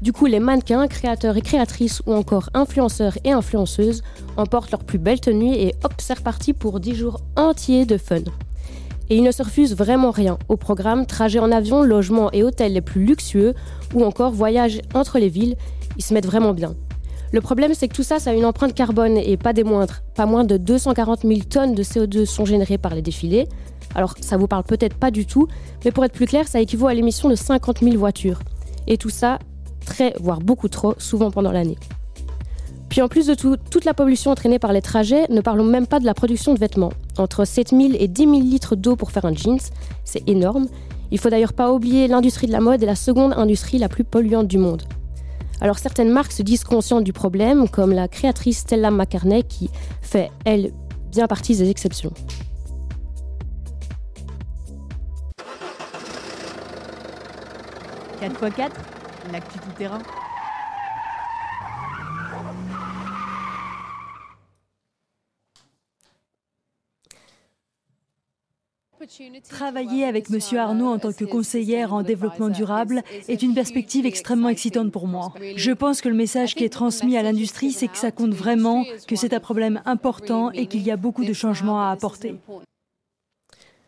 [0.03, 4.03] Du coup, les mannequins, créateurs et créatrices ou encore influenceurs et influenceuses
[4.39, 8.23] emportent leurs plus belles tenues et hop, c'est reparti pour 10 jours entiers de fun.
[9.11, 10.39] Et ils ne se refusent vraiment rien.
[10.49, 13.55] Au programme, trajets en avion, logements et hôtels les plus luxueux
[13.95, 15.57] ou encore voyages entre les villes,
[15.99, 16.75] ils se mettent vraiment bien.
[17.33, 20.01] Le problème, c'est que tout ça, ça a une empreinte carbone et pas des moindres.
[20.15, 23.47] Pas moins de 240 000 tonnes de CO2 sont générées par les défilés.
[23.95, 25.47] Alors, ça vous parle peut-être pas du tout,
[25.85, 28.41] mais pour être plus clair, ça équivaut à l'émission de 50 000 voitures.
[28.87, 29.39] Et tout ça,
[29.91, 31.77] très, voire beaucoup trop, souvent pendant l'année.
[32.89, 35.87] Puis en plus de tout, toute la pollution entraînée par les trajets, ne parlons même
[35.87, 36.93] pas de la production de vêtements.
[37.19, 39.61] Entre 7000 et 10 000 litres d'eau pour faire un jeans,
[40.05, 40.67] c'est énorme.
[41.11, 44.05] Il faut d'ailleurs pas oublier l'industrie de la mode est la seconde industrie la plus
[44.05, 44.83] polluante du monde.
[45.61, 50.31] Alors certaines marques se disent conscientes du problème, comme la créatrice Stella McCartney qui fait,
[50.45, 50.73] elle,
[51.13, 52.13] bien partie des exceptions.
[58.21, 58.71] «4x4,
[59.31, 60.03] l'actu tout terrain.
[69.49, 74.51] Travailler avec Monsieur Arnaud en tant que conseillère en développement durable est une perspective extrêmement
[74.51, 75.33] excitante pour moi.
[75.57, 78.85] Je pense que le message qui est transmis à l'industrie, c'est que ça compte vraiment,
[79.09, 82.37] que c'est un problème important et qu'il y a beaucoup de changements à apporter.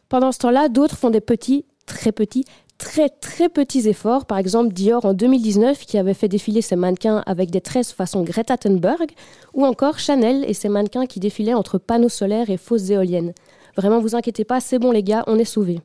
[0.08, 2.44] Pendant ce temps-là, d'autres font des petits, très petits,
[2.82, 4.26] très très petits efforts.
[4.26, 8.24] Par exemple, Dior en 2019 qui avait fait défiler ses mannequins avec des tresses façon
[8.24, 9.12] Greta Thunberg,
[9.54, 13.34] ou encore Chanel et ses mannequins qui défilaient entre panneaux solaires et fausses éoliennes.
[13.76, 15.80] Vraiment, vous inquiétez pas, c'est bon les gars, on est sauvés.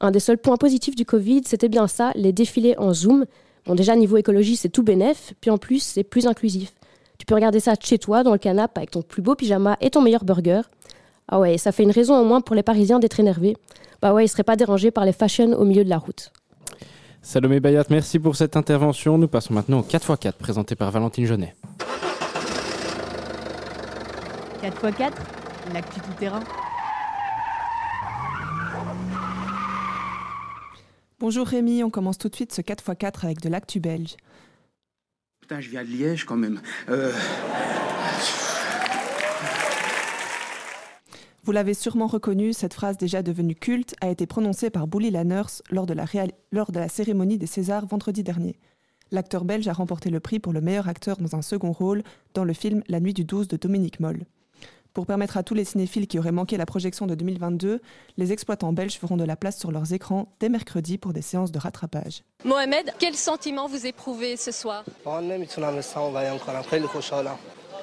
[0.00, 3.24] Un des seuls points positifs du Covid, c'était bien ça, les défilés en Zoom.
[3.64, 6.74] Bon, déjà, niveau écologie, c'est tout bénef, puis en plus, c'est plus inclusif.
[7.18, 9.88] Tu peux regarder ça chez toi, dans le canapé, avec ton plus beau pyjama et
[9.88, 10.60] ton meilleur burger.
[11.26, 13.56] Ah ouais, ça fait une raison au moins pour les Parisiens d'être énervés.
[14.00, 16.32] Bah ouais, ils seraient pas dérangés par les fashions au milieu de la route.
[17.20, 19.18] Salomé Bayat, merci pour cette intervention.
[19.18, 21.54] Nous passons maintenant au 4x4 présenté par Valentine Jeunet.
[24.62, 25.12] 4x4,
[25.72, 26.40] l'actu tout terrain.
[31.20, 34.16] Bonjour Rémi, on commence tout de suite ce 4x4 avec de l'actu belge.
[35.40, 36.60] Putain, je viens de Liège quand même.
[36.88, 37.12] Euh,
[41.48, 45.62] Vous l'avez sûrement reconnu, cette phrase déjà devenue culte a été prononcée par Bouli Lanners
[45.70, 46.04] lors de, la
[46.52, 48.58] lors de la cérémonie des Césars vendredi dernier.
[49.12, 52.02] L'acteur belge a remporté le prix pour le meilleur acteur dans un second rôle
[52.34, 54.26] dans le film La nuit du 12 de Dominique Moll.
[54.92, 57.80] Pour permettre à tous les cinéphiles qui auraient manqué la projection de 2022,
[58.18, 61.50] les exploitants belges feront de la place sur leurs écrans dès mercredi pour des séances
[61.50, 62.24] de rattrapage.
[62.44, 64.84] Mohamed, quel sentiment vous éprouvez ce soir?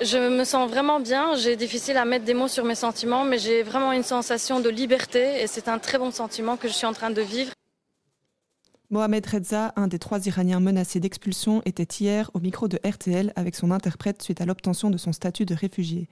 [0.02, 1.36] Je me sens vraiment bien.
[1.36, 4.70] J'ai difficile à mettre des mots sur mes sentiments, mais j'ai vraiment une sensation de
[4.70, 7.52] liberté et c'est un très bon sentiment que je suis en train de vivre.
[8.90, 13.56] Mohamed Reza, un des trois Iraniens menacés d'expulsion, était hier au micro de RTL avec
[13.56, 16.08] son interprète suite à l'obtention de son statut de réfugié.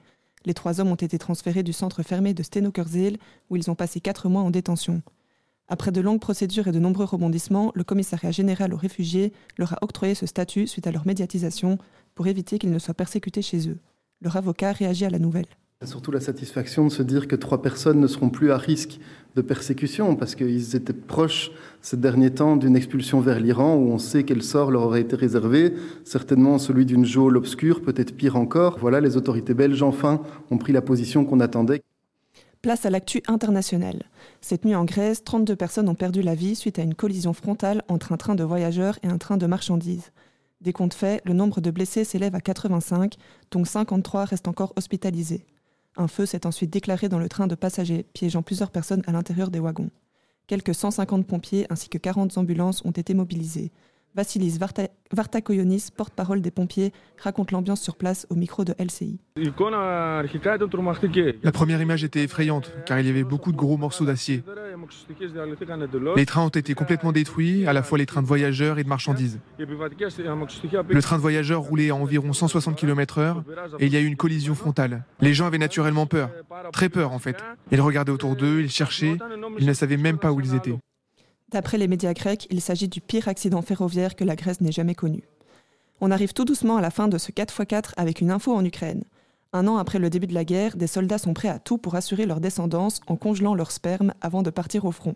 [0.45, 3.17] Les trois hommes ont été transférés du centre fermé de Stenokerzeel,
[3.49, 5.01] où ils ont passé quatre mois en détention.
[5.69, 9.77] Après de longues procédures et de nombreux rebondissements, le commissariat général aux réfugiés leur a
[9.81, 11.77] octroyé ce statut suite à leur médiatisation
[12.15, 13.77] pour éviter qu'ils ne soient persécutés chez eux.
[14.21, 15.47] Leur avocat réagit à la nouvelle.
[15.85, 18.99] Surtout la satisfaction de se dire que trois personnes ne seront plus à risque
[19.35, 23.97] de persécution, parce qu'ils étaient proches ces derniers temps d'une expulsion vers l'Iran, où on
[23.97, 25.73] sait quel sort leur aurait été réservé,
[26.05, 28.77] certainement celui d'une geôle obscure, peut-être pire encore.
[28.79, 30.21] Voilà, les autorités belges, enfin,
[30.51, 31.83] ont pris la position qu'on attendait.
[32.63, 34.03] Place à l'actu international.
[34.39, 37.83] Cette nuit en Grèce, 32 personnes ont perdu la vie suite à une collision frontale
[37.89, 40.13] entre un train de voyageurs et un train de marchandises.
[40.61, 43.15] Des comptes faits, le nombre de blessés s'élève à 85,
[43.51, 45.45] dont 53 restent encore hospitalisés.
[45.97, 49.51] Un feu s'est ensuite déclaré dans le train de passagers, piégeant plusieurs personnes à l'intérieur
[49.51, 49.91] des wagons.
[50.47, 53.73] Quelques 150 pompiers ainsi que 40 ambulances ont été mobilisés.
[54.15, 54.59] Vassilis
[55.11, 59.19] Vartakoyonis, porte-parole des pompiers, raconte l'ambiance sur place au micro de LCI.
[61.43, 64.43] La première image était effrayante car il y avait beaucoup de gros morceaux d'acier.
[66.15, 68.89] Les trains ont été complètement détruits, à la fois les trains de voyageurs et de
[68.89, 69.39] marchandises.
[69.57, 73.43] Le train de voyageurs roulait à environ 160 km/h
[73.79, 75.05] et il y a eu une collision frontale.
[75.21, 76.29] Les gens avaient naturellement peur,
[76.71, 77.37] très peur en fait.
[77.71, 79.17] Ils regardaient autour d'eux, ils cherchaient,
[79.59, 80.77] ils ne savaient même pas où ils étaient.
[81.53, 84.95] D'après les médias grecs, il s'agit du pire accident ferroviaire que la Grèce n'ait jamais
[84.95, 85.21] connu.
[86.01, 89.03] On arrive tout doucement à la fin de ce 4x4 avec une info en Ukraine.
[89.53, 91.93] Un an après le début de la guerre, des soldats sont prêts à tout pour
[91.93, 95.13] assurer leur descendance en congelant leur sperme avant de partir au front.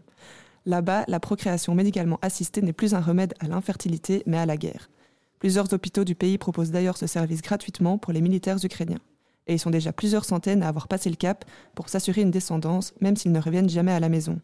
[0.68, 4.92] Là-bas, la procréation médicalement assistée n'est plus un remède à l'infertilité, mais à la guerre.
[5.40, 9.02] Plusieurs hôpitaux du pays proposent d'ailleurs ce service gratuitement pour les militaires ukrainiens.
[9.48, 12.94] Et ils sont déjà plusieurs centaines à avoir passé le cap pour s'assurer une descendance,
[13.02, 14.40] même s'ils ne reviennent jamais à la maison.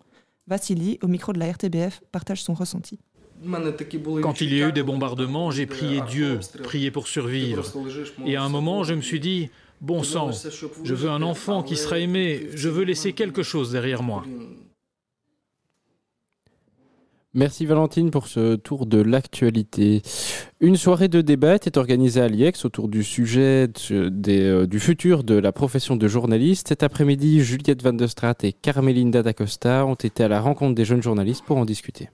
[0.48, 3.00] Vassili, au micro de la RTBF, partage son ressenti.
[4.22, 7.64] Quand il y a eu des bombardements, j'ai prié Dieu, prié pour survivre.
[8.26, 9.50] Et à un moment, je me suis dit,
[9.82, 10.32] bon sang,
[10.84, 14.24] je veux un enfant qui sera aimé, je veux laisser quelque chose derrière moi.
[17.36, 20.04] Merci Valentine pour ce tour de l'actualité.
[20.60, 25.34] Une soirée de débat est organisée à l'IEX autour du sujet euh, du futur de
[25.34, 26.68] la profession de journaliste.
[26.68, 30.86] Cet après-midi, Juliette Van de Straat et Carmelinda D'Acosta ont été à la rencontre des
[30.86, 32.12] jeunes journalistes pour en discuter.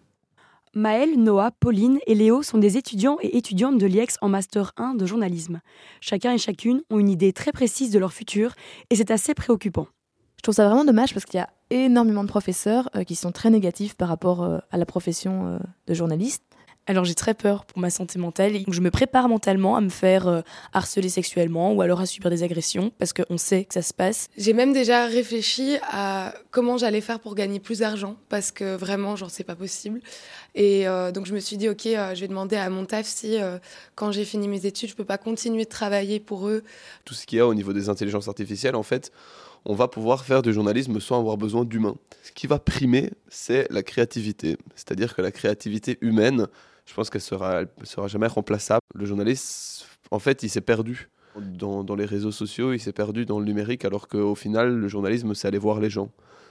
[0.73, 4.95] Maël, Noah, Pauline et Léo sont des étudiants et étudiantes de l'IEX en Master 1
[4.95, 5.59] de journalisme.
[5.99, 8.53] Chacun et chacune ont une idée très précise de leur futur
[8.89, 9.87] et c'est assez préoccupant.
[10.37, 13.31] Je trouve ça vraiment dommage parce qu'il y a énormément de professeurs euh, qui sont
[13.31, 16.43] très négatifs par rapport euh, à la profession euh, de journaliste.
[16.87, 18.53] Alors j'ai très peur pour ma santé mentale.
[18.63, 20.41] Donc je me prépare mentalement à me faire
[20.73, 24.27] harceler sexuellement ou alors à subir des agressions parce qu'on sait que ça se passe.
[24.39, 29.15] J'ai même déjà réfléchi à comment j'allais faire pour gagner plus d'argent parce que vraiment
[29.15, 30.01] genre c'est pas possible.
[30.55, 33.37] Et donc je me suis dit ok je vais demander à mon taf si
[33.93, 36.63] quand j'ai fini mes études je peux pas continuer de travailler pour eux.
[37.05, 39.11] Tout ce qu'il y a au niveau des intelligences artificielles en fait
[39.65, 41.95] on va pouvoir faire du journalisme sans avoir besoin d'humains.
[42.23, 44.57] Ce qui va primer, c'est la créativité.
[44.75, 46.47] C'est-à-dire que la créativité humaine,
[46.85, 48.81] je pense qu'elle sera, sera jamais remplaçable.
[48.95, 53.25] Le journaliste, en fait, il s'est perdu dans, dans, les réseaux sociaux, il s'est perdu
[53.25, 56.09] dans le numérique, alors qu'au final, le journalisme, c'est aller voir les gens.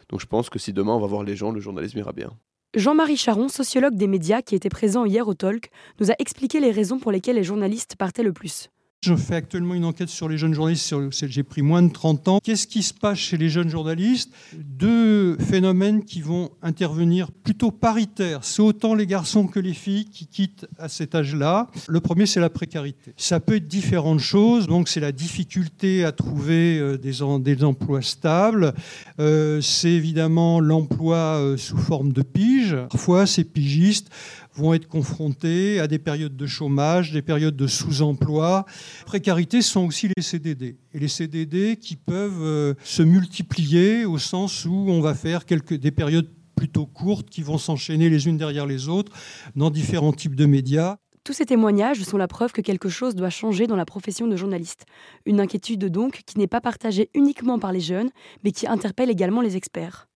[0.08, 2.30] Donc je pense que si demain on va voir les gens, le journalisme ira bien.
[2.74, 6.70] Jean-Marie Charon, sociologue des médias qui était présent hier au Talk, nous a expliqué les
[6.70, 8.68] raisons pour lesquelles les journalistes partaient le plus.
[9.04, 12.38] Je fais actuellement une enquête sur les jeunes journalistes, j'ai pris moins de 30 ans.
[12.42, 14.32] Qu'est-ce qui se passe chez les jeunes journalistes?
[14.56, 18.40] Deux phénomènes qui vont intervenir plutôt paritaires.
[18.42, 21.68] C'est autant les garçons que les filles qui quittent à cet âge-là.
[21.86, 23.12] Le premier, c'est la précarité.
[23.16, 24.66] Ça peut être différentes choses.
[24.66, 28.74] Donc, c'est la difficulté à trouver euh, des, emplois stables.
[29.20, 32.76] Euh, c'est évidemment l'emploi euh, sous forme de pige.
[32.90, 34.10] Parfois, ces pigistes
[34.58, 38.66] vont être confrontés à des périodes de chômage, des périodes de sous-emploi.
[39.06, 40.76] Précarité sont aussi les CDD.
[40.92, 45.90] Et les CDD qui peuvent euh, se multiplier au sens où on va faire des
[45.90, 49.12] périodes plutôt courtes qui vont s'enchaîner les unes derrière les autres
[49.54, 50.96] dans différents types de médias.
[51.22, 54.36] Tous ces témoignages sont la preuve que quelque chose doit changer dans la profession de
[54.36, 54.86] journaliste.
[55.26, 58.10] Une inquiétude donc qui n'est pas partagée uniquement par les jeunes,
[58.44, 60.08] mais qui interpelle également les experts.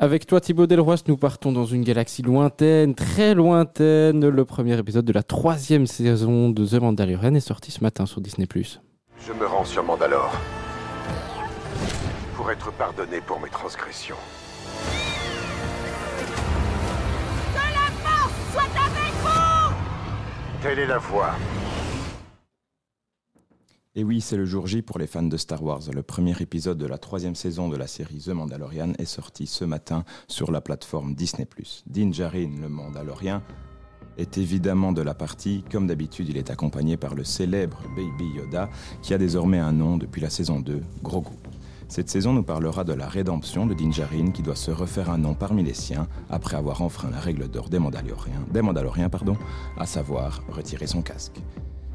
[0.00, 4.28] Avec toi Thibaut Delroy, nous partons dans une galaxie lointaine, très lointaine.
[4.28, 8.20] Le premier épisode de la troisième saison de The Mandalorian est sorti ce matin sur
[8.20, 8.48] Disney+.
[8.52, 10.32] Je me rends sur Mandalore
[12.34, 14.16] pour être pardonné pour mes transgressions.
[17.52, 19.74] Que la force soit avec vous
[20.60, 21.36] Telle est la voie.
[23.96, 25.82] Et oui, c'est le jour J pour les fans de Star Wars.
[25.92, 29.64] Le premier épisode de la troisième saison de la série The Mandalorian est sorti ce
[29.64, 31.46] matin sur la plateforme Disney+.
[31.86, 33.40] Din Djarin, le Mandalorien,
[34.18, 35.62] est évidemment de la partie.
[35.70, 38.68] Comme d'habitude, il est accompagné par le célèbre Baby Yoda,
[39.00, 41.30] qui a désormais un nom depuis la saison 2, Grogu.
[41.86, 45.18] Cette saison nous parlera de la rédemption de Din Djarin qui doit se refaire un
[45.18, 49.36] nom parmi les siens après avoir enfreint la règle d'or des Mandaloriens, des pardon,
[49.78, 51.40] à savoir retirer son casque.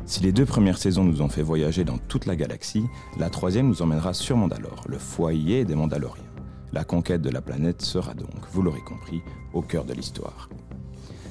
[0.10, 2.86] Si les deux premières saisons nous ont fait voyager dans toute la galaxie,
[3.20, 6.24] la troisième nous emmènera sur Mandalore, le foyer des Mandaloriens.
[6.74, 9.22] La conquête de la planète sera donc, vous l'aurez compris,
[9.53, 10.49] au cœur de l'histoire.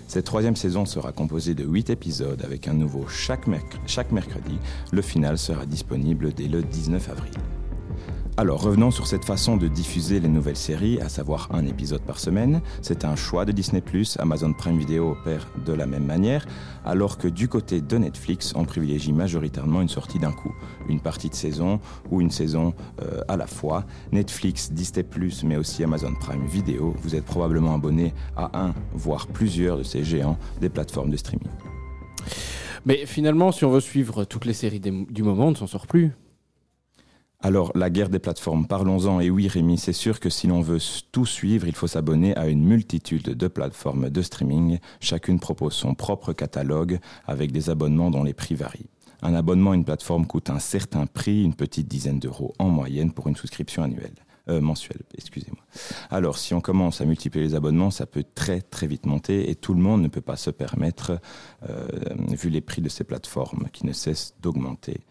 [0.06, 3.46] Cette troisième saison sera composée de 8 épisodes avec un nouveau chaque,
[3.88, 4.60] chaque mercredi.
[4.92, 7.34] Le final sera disponible dès le 19 avril.
[8.38, 12.20] Alors revenons sur cette façon de diffuser les nouvelles séries, à savoir un épisode par
[12.20, 12.62] semaine.
[12.82, 13.80] C'est un choix de Disney⁇
[14.20, 16.46] Amazon Prime Video opère de la même manière,
[16.84, 20.54] alors que du côté de Netflix, on privilégie majoritairement une sortie d'un coup,
[20.88, 21.80] une partie de saison
[22.12, 23.84] ou une saison euh, à la fois.
[24.12, 25.02] Netflix, Disney⁇
[25.44, 30.04] mais aussi Amazon Prime Video, vous êtes probablement abonné à un, voire plusieurs de ces
[30.04, 31.48] géants des plateformes de streaming.
[32.86, 35.88] Mais finalement, si on veut suivre toutes les séries du moment, on ne s'en sort
[35.88, 36.12] plus.
[37.40, 39.20] Alors, la guerre des plateformes, parlons-en.
[39.20, 40.80] Et oui, Rémi, c'est sûr que si l'on veut
[41.12, 44.80] tout suivre, il faut s'abonner à une multitude de plateformes de streaming.
[44.98, 48.90] Chacune propose son propre catalogue avec des abonnements dont les prix varient.
[49.22, 53.12] Un abonnement à une plateforme coûte un certain prix, une petite dizaine d'euros en moyenne
[53.12, 54.14] pour une souscription annuelle.
[54.48, 55.62] Euh, mensuelle, excusez-moi.
[56.10, 59.54] Alors, si on commence à multiplier les abonnements, ça peut très très vite monter et
[59.54, 61.20] tout le monde ne peut pas se permettre,
[61.68, 61.86] euh,
[62.30, 65.02] vu les prix de ces plateformes qui ne cessent d'augmenter.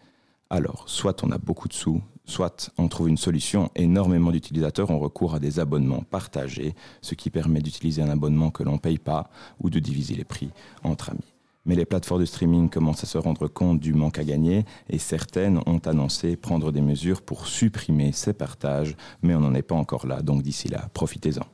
[0.50, 3.70] Alors, soit on a beaucoup de sous, soit on trouve une solution.
[3.74, 8.62] Énormément d'utilisateurs ont recours à des abonnements partagés, ce qui permet d'utiliser un abonnement que
[8.62, 10.50] l'on ne paye pas ou de diviser les prix
[10.84, 11.34] entre amis.
[11.64, 14.98] Mais les plateformes de streaming commencent à se rendre compte du manque à gagner et
[14.98, 19.74] certaines ont annoncé prendre des mesures pour supprimer ces partages, mais on n'en est pas
[19.74, 21.44] encore là, donc d'ici là, profitez-en.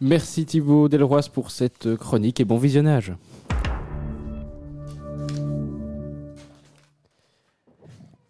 [0.00, 3.12] Merci Thibaut Delroy pour cette chronique et bon visionnage.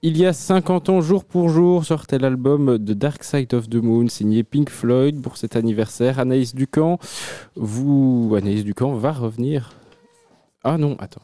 [0.01, 3.77] Il y a 50 ans, jour pour jour, sortait l'album The Dark Side of the
[3.83, 6.21] Moon, signé Pink Floyd pour cet anniversaire.
[6.21, 7.01] Anaïs Ducamp,
[7.57, 9.73] vous, Anaïs Ducamp va revenir.
[10.63, 11.23] Ah non, attends.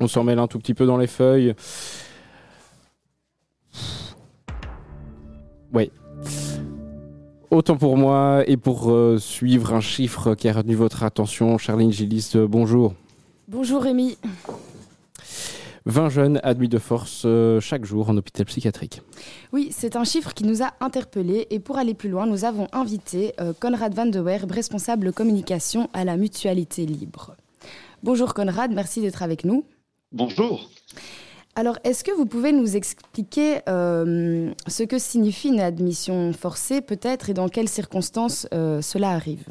[0.00, 1.54] On s'en mêle un tout petit peu dans les feuilles.
[5.72, 5.92] Oui.
[7.52, 11.92] Autant pour moi et pour euh, suivre un chiffre qui a retenu votre attention, Charline
[11.92, 12.94] Gillis, euh, bonjour.
[13.46, 14.18] Bonjour Rémi.
[15.90, 19.02] 20 jeunes admis de force euh, chaque jour en hôpital psychiatrique.
[19.52, 22.68] Oui, c'est un chiffre qui nous a interpellés et pour aller plus loin, nous avons
[22.72, 27.34] invité euh, Conrad Van de Werb, responsable communication à la Mutualité Libre.
[28.04, 29.64] Bonjour Conrad, merci d'être avec nous.
[30.12, 30.70] Bonjour.
[31.56, 37.28] Alors, est-ce que vous pouvez nous expliquer euh, ce que signifie une admission forcée peut-être
[37.30, 39.48] et dans quelles circonstances cela arrive?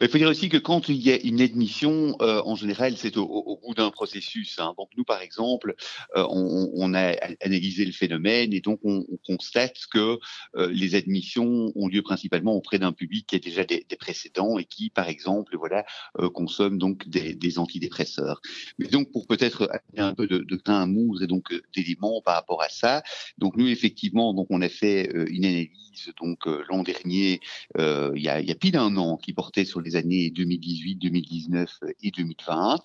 [0.00, 3.18] Il faut dire aussi que quand il y a une admission, euh, en général, c'est
[3.18, 4.58] au, bout d'un processus.
[4.58, 4.74] Hein.
[4.78, 5.74] Donc nous, par exemple,
[6.16, 10.18] euh, on, a analysé le phénomène et donc on, constate que
[10.56, 14.64] euh, les admissions ont lieu principalement auprès d'un public qui a déjà des, précédents et
[14.64, 15.84] qui, par exemple, voilà,
[16.32, 18.40] consomme donc des, antidépresseurs.
[18.78, 22.34] Mais donc pour peut-être un peu de, de teint à moudre et donc d'éléments par
[22.34, 23.02] rapport à ça,
[23.36, 27.40] donc nous effectivement, donc on a fait une analyse donc l'an dernier,
[27.78, 30.96] il y a, il y a plus d'un an, qui portait sur les années 2018,
[30.96, 32.78] 2019 et 2020.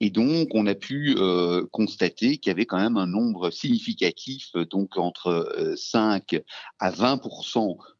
[0.00, 4.52] Et donc, on a pu euh, constater qu'il y avait quand même un nombre significatif,
[4.70, 6.40] donc entre 5 euh,
[6.78, 7.20] à 20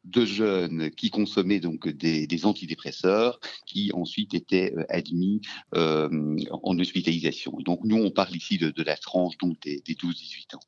[0.05, 5.41] de jeunes qui consommaient donc des, antidépresseurs, qui ensuite étaient euh, admis
[5.73, 7.53] en hospitalisation.
[7.65, 10.59] donc, nous, on parle ici de, la tranche donc des 12-18 ans.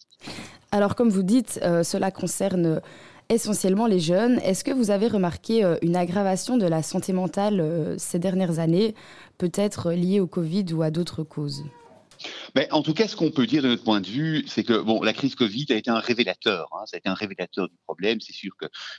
[0.71, 2.81] Alors, comme vous dites, cela concerne
[3.29, 4.39] essentiellement les jeunes.
[4.39, 8.59] Est-ce que vous avez remarqué euh, une aggravation de la santé mentale euh, ces dernières
[8.59, 8.95] années,
[9.37, 11.63] peut-être liée au Covid ou à d'autres causes?
[12.55, 14.79] Mais en tout cas, ce qu'on peut dire de notre point de vue, c'est que
[14.79, 16.67] bon, la crise Covid a été un révélateur.
[16.73, 18.19] Hein, ça a été un révélateur du problème.
[18.21, 18.53] C'est sûr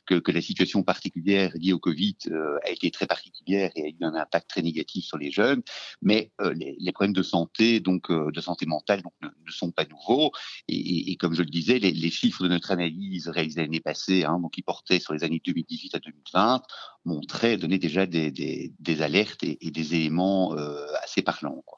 [0.07, 3.89] que, que, la situation particulière liée au Covid euh, a été très particulière et a
[3.89, 5.63] eu un impact très négatif sur les jeunes.
[6.03, 9.85] Mais euh, les, problèmes de santé, donc euh, de santé mentale, donc, ne, sont pas
[9.85, 10.33] nouveaux.
[10.69, 14.53] Et, comme je le disais, les, chiffres de notre analyse réalisée l'année passée, hein, donc
[14.53, 16.63] qui portaient sur les années 2018 à 2020,
[17.05, 20.53] montraient, donnaient déjà des, des, alertes et, des éléments
[21.03, 21.63] assez parlants.
[21.67, 21.78] Quoi.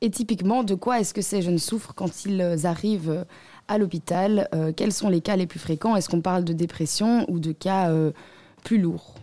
[0.00, 3.26] Et typiquement, de quoi est-ce que ces jeunes souffrent quand ils arrivent
[3.66, 5.96] à l'hôpital euh, Quels sont les cas les plus fréquents?
[5.96, 8.12] Est-ce qu'on parle de dépression ou de cas euh,
[8.64, 9.14] plus lourds?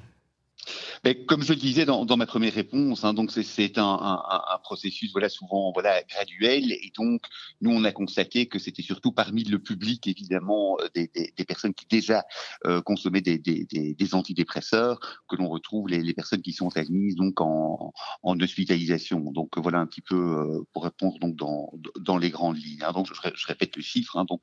[1.27, 5.71] Comme je le disais dans, ma première réponse, hein, donc c'est un, processus voilà souvent
[5.73, 7.21] voilà graduel et donc
[7.61, 11.85] nous on a constaté que c'était surtout parmi le public évidemment euh, des, personnes qui
[11.85, 12.23] déjà
[12.65, 17.93] euh, consommaient des, antidépresseurs que l'on retrouve les, personnes qui sont admises donc en,
[18.23, 19.19] hospitalisation.
[19.31, 22.83] Donc voilà un petit peu euh, pour répondre donc dans, les grandes lignes.
[22.83, 22.91] Hein.
[22.91, 24.17] donc je, répète le chiffre.
[24.17, 24.25] Hein.
[24.25, 24.41] donc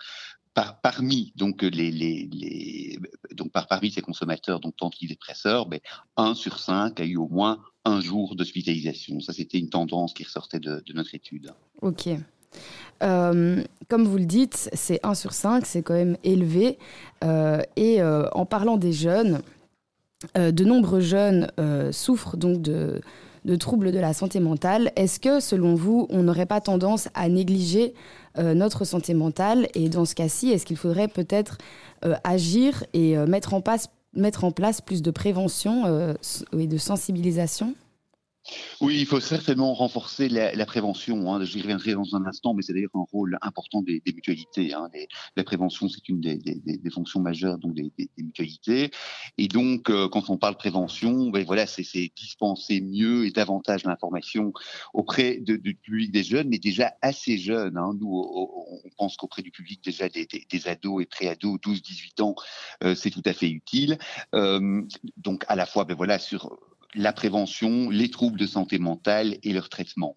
[0.55, 2.98] parmi donc les, les,
[3.32, 5.80] donc par, parmi ces consommateurs donc antidépresseurs, ben,
[6.16, 9.20] 1 sur 5 a eu au moins un jour d'hospitalisation.
[9.20, 11.53] Ça, c'était une tendance qui ressortait de, notre étude.
[11.80, 12.09] Ok.
[13.03, 16.78] Euh, comme vous le dites, c'est 1 sur 5, c'est quand même élevé.
[17.24, 19.42] Euh, et euh, en parlant des jeunes,
[20.36, 21.50] de nombreux jeunes
[21.90, 23.00] souffrent donc de,
[23.45, 24.93] de troubles de la santé mentale.
[24.97, 27.95] Est-ce que, selon vous, on n'aurait pas tendance à négliger
[28.38, 29.68] notre santé mentale?
[29.74, 31.59] Et dans ce cas-ci, est-ce qu'il faudrait peut-être
[32.24, 36.14] agir et mettre, en place, mettre en place plus de prévention
[36.57, 37.74] et de sensibilisation?
[38.80, 41.32] Oui, il faut certainement renforcer la, prévention.
[41.32, 41.45] Hein.
[41.45, 44.74] J'y reviendrai dans un instant, mais c'est d'ailleurs un rôle important des, mutualités.
[44.74, 44.88] Hein.
[45.36, 48.90] la prévention, c'est une des, fonctions majeures donc des, mutualités.
[49.38, 51.82] Et donc, euh, quand on parle prévention, ben voilà, c'est
[52.16, 54.53] dispenser mieux et davantage d'informations
[54.93, 57.76] auprès du public des jeunes, mais déjà assez jeunes.
[57.76, 57.93] Hein.
[58.01, 60.26] Nous, on pense qu'auprès du public déjà des,
[60.66, 62.34] ados et pré-ados, 12-18 ans,
[62.82, 63.99] euh, c'est tout à fait utile.
[64.34, 64.82] Euh,
[65.16, 66.59] donc, à la fois, ben voilà, sur
[66.95, 70.14] la prévention, les troubles de santé mentale et leur traitement.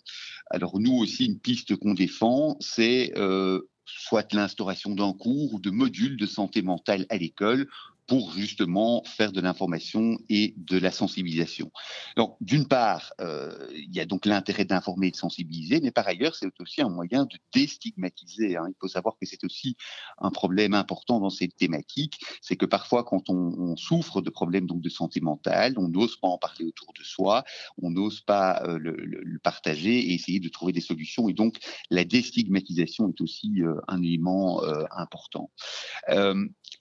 [0.49, 5.69] Alors nous aussi, une piste qu'on défend, c'est euh, soit l'instauration d'un cours ou de
[5.69, 7.67] modules de santé mentale à l'école
[8.07, 11.71] pour justement faire de l'information et de la sensibilisation.
[12.17, 16.07] Donc, d'une part, euh, il y a donc l'intérêt d'informer et de sensibiliser, mais par
[16.07, 18.57] ailleurs, c'est aussi un moyen de déstigmatiser.
[18.57, 18.65] Hein.
[18.69, 19.75] Il faut savoir que c'est aussi
[20.19, 24.81] un problème important dans cette thématique, c'est que parfois, quand on, souffre de problèmes donc
[24.81, 27.43] de santé mentale, on n'ose pas en parler autour de soi,
[27.81, 31.27] on n'ose pas euh, le, le, partager et essayer de trouver des solutions.
[31.27, 31.57] Et donc,
[31.89, 35.51] la déstigmatisation est aussi euh, un élément euh, important.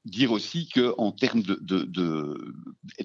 [0.05, 1.43] Dire aussi que en termes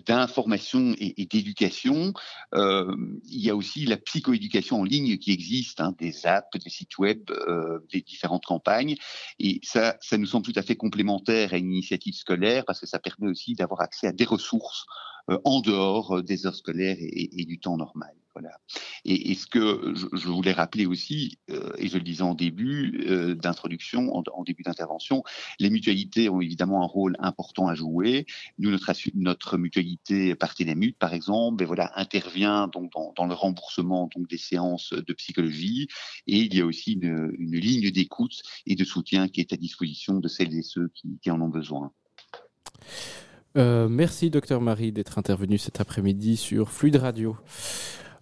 [0.07, 2.13] d'information de, de, et, d'éducation,
[2.53, 6.69] euh, il y a aussi la psychoéducation en ligne qui existe, hein, des apps, des
[6.69, 8.95] sites web, euh, des différentes campagnes.
[9.39, 12.88] Et ça, ça nous semble tout à fait complémentaire à une initiative scolaire parce que
[12.88, 14.86] ça permet aussi d'avoir accès à des ressources
[15.28, 18.13] en dehors euh, des heures scolaires et, du temps normal.
[18.36, 18.59] Voilà.
[19.05, 23.36] Et, ce que je, voulais rappeler aussi, euh, et je le disais en début euh,
[23.36, 25.24] d'introduction, en, début d'intervention,
[25.59, 28.28] les mutualités ont évidemment un rôle important à jouer.
[28.59, 34.30] Nous, notre, notre mutualité Partenamut, par exemple, ben voilà, intervient donc dans, le remboursement donc
[34.30, 35.88] des séances de psychologie,
[36.28, 40.20] et il y a aussi une, ligne d'écoute et de soutien qui est à disposition
[40.20, 40.91] de celles et ceux
[41.22, 41.91] qui en ont besoin.
[43.58, 47.36] Euh, merci, docteur Marie, d'être intervenu cet après-midi sur Fluide Radio.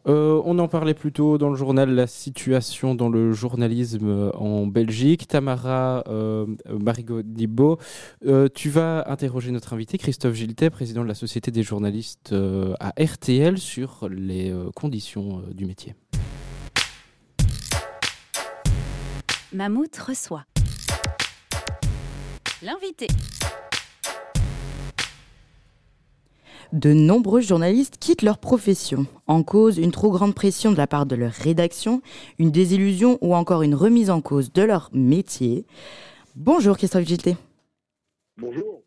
[0.08, 4.66] Euh, on en parlait plus tôt dans le journal, la situation dans le journalisme en
[4.66, 5.28] Belgique.
[5.28, 7.78] Tamara euh, Marigot-Nibo,
[8.26, 12.74] euh, tu vas interroger notre invité, Christophe Giltet, président de la Société des journalistes euh,
[12.80, 15.94] à RTL, sur les euh, conditions du métier.
[19.52, 20.46] Mammouth reçoit
[22.62, 23.08] l'invité.
[26.74, 29.06] De nombreux journalistes quittent leur profession.
[29.28, 32.02] En cause, une trop grande pression de la part de leur rédaction,
[32.40, 35.66] une désillusion ou encore une remise en cause de leur métier.
[36.36, 37.36] Bonjour Christophe Gilté.
[38.38, 38.82] Bonjour.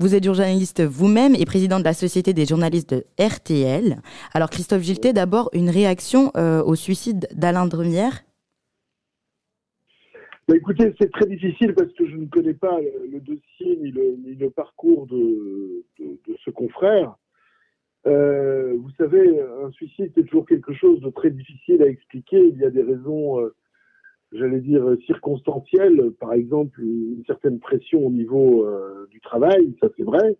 [0.00, 4.02] Vous êtes journaliste vous-même et président de la Société des journalistes de RTL.
[4.32, 8.23] Alors Christophe Gilté, d'abord une réaction euh, au suicide d'Alain Dremière
[10.46, 14.50] bah écoutez, c'est très difficile parce que je ne connais pas le, dossier ni le,
[14.50, 15.84] parcours de,
[16.44, 17.16] ce confrère.
[18.06, 22.46] Euh, vous savez, un suicide, c'est toujours quelque chose de très difficile à expliquer.
[22.46, 23.54] Il y a des raisons, euh,
[24.32, 26.10] j'allais dire, circonstancielles.
[26.20, 30.36] Par exemple, une certaine pression au niveau euh, du travail, ça c'est vrai.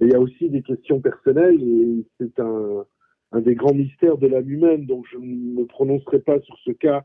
[0.00, 2.84] Mais il y a aussi des questions personnelles et c'est un,
[3.30, 4.86] un des grands mystères de l'âme humaine.
[4.86, 7.04] Donc je ne me prononcerai pas sur ce cas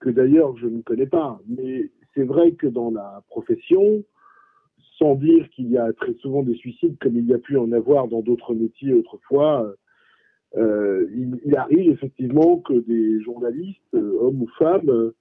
[0.00, 1.40] que d'ailleurs je ne connais pas.
[1.48, 4.02] Mais c'est vrai que dans la profession,
[4.98, 7.70] sans dire qu'il y a très souvent des suicides comme il y a pu en
[7.72, 9.74] avoir dans d'autres métiers autrefois,
[10.56, 15.12] euh, il, il, arrive effectivement que des journalistes, hommes ou femmes,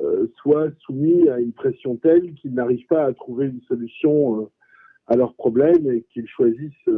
[0.00, 4.46] euh, soient soumis à une pression telle qu'ils n'arrivent pas à trouver une solution euh,
[5.08, 6.88] à leurs problèmes et qu'ils choisissent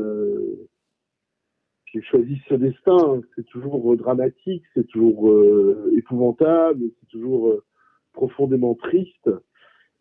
[1.90, 3.20] euh, qu'ils choisissent ce destin.
[3.36, 7.64] C'est toujours dramatique, c'est toujours euh, épouvantable, c'est toujours euh,
[8.12, 9.30] profondément triste.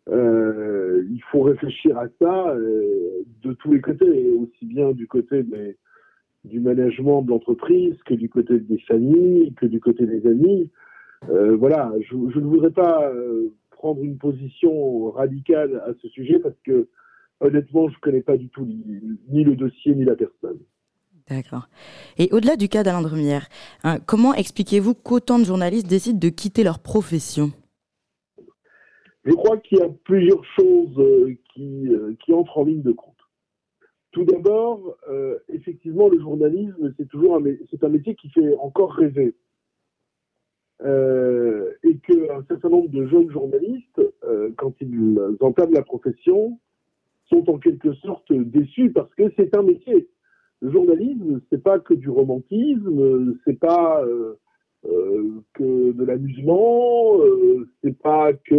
[0.08, 5.44] Euh, il faut réfléchir à ça euh, de tous les côtés, aussi bien du côté
[6.44, 10.70] du management de l'entreprise que du côté des familles, que du côté des amis.
[11.28, 13.12] Euh, voilà, je, ne voudrais pas
[13.70, 16.88] prendre une position radicale à ce sujet parce que
[17.40, 20.58] honnêtement, je ne connais pas du tout ni le dossier ni la personne.
[21.30, 21.68] D'accord.
[22.18, 23.46] Et au-delà du cas d'Alain Drumière,
[23.84, 27.52] hein, comment expliquez-vous qu'autant de journalistes décident de quitter leur profession?
[29.24, 32.90] Je crois qu'il y a plusieurs choses euh, qui, euh, qui, entrent en ligne de
[32.90, 33.14] compte.
[34.10, 38.92] Tout d'abord, euh, effectivement, le journalisme, c'est toujours un, c'est un métier qui fait encore
[38.92, 39.34] rêver.
[40.82, 44.00] Et qu'un certain nombre de jeunes journalistes,
[44.56, 46.58] quand ils entament la profession,
[47.28, 50.08] sont en quelque sorte déçus parce que c'est un métier
[50.60, 54.38] le journalisme, c'est pas que du romantisme, c'est pas euh,
[54.86, 58.54] euh, que de l'amusement, euh, c'est pas que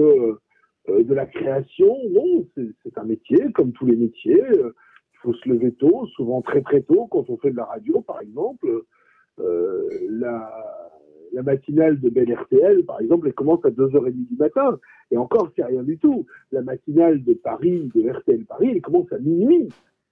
[0.90, 1.98] euh, de la création.
[2.12, 4.44] Non, c'est un métier comme tous les métiers.
[4.54, 8.02] Il faut se lever tôt, souvent très très tôt quand on fait de la radio,
[8.02, 8.68] par exemple.
[9.40, 10.52] la,
[11.44, 14.80] matinale de Bel RTL, par exemple, elle commence à 2h30 du matin.
[15.10, 16.28] Et encore, c'est rien du tout.
[16.52, 19.70] La matinale de Paris, de RTL Paris, elle commence à minuit.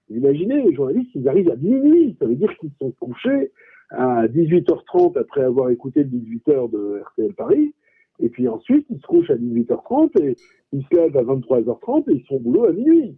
[0.09, 2.15] Imaginez, les journalistes, ils arrivent à minuit.
[2.19, 3.51] Ça veut dire qu'ils sont couchés
[3.89, 7.73] à 18h30 après avoir écouté le 18h de RTL Paris.
[8.19, 10.35] Et puis ensuite, ils se couchent à 18h30 et
[10.73, 13.17] ils se lèvent à 23h30 et ils sont au boulot à minuit.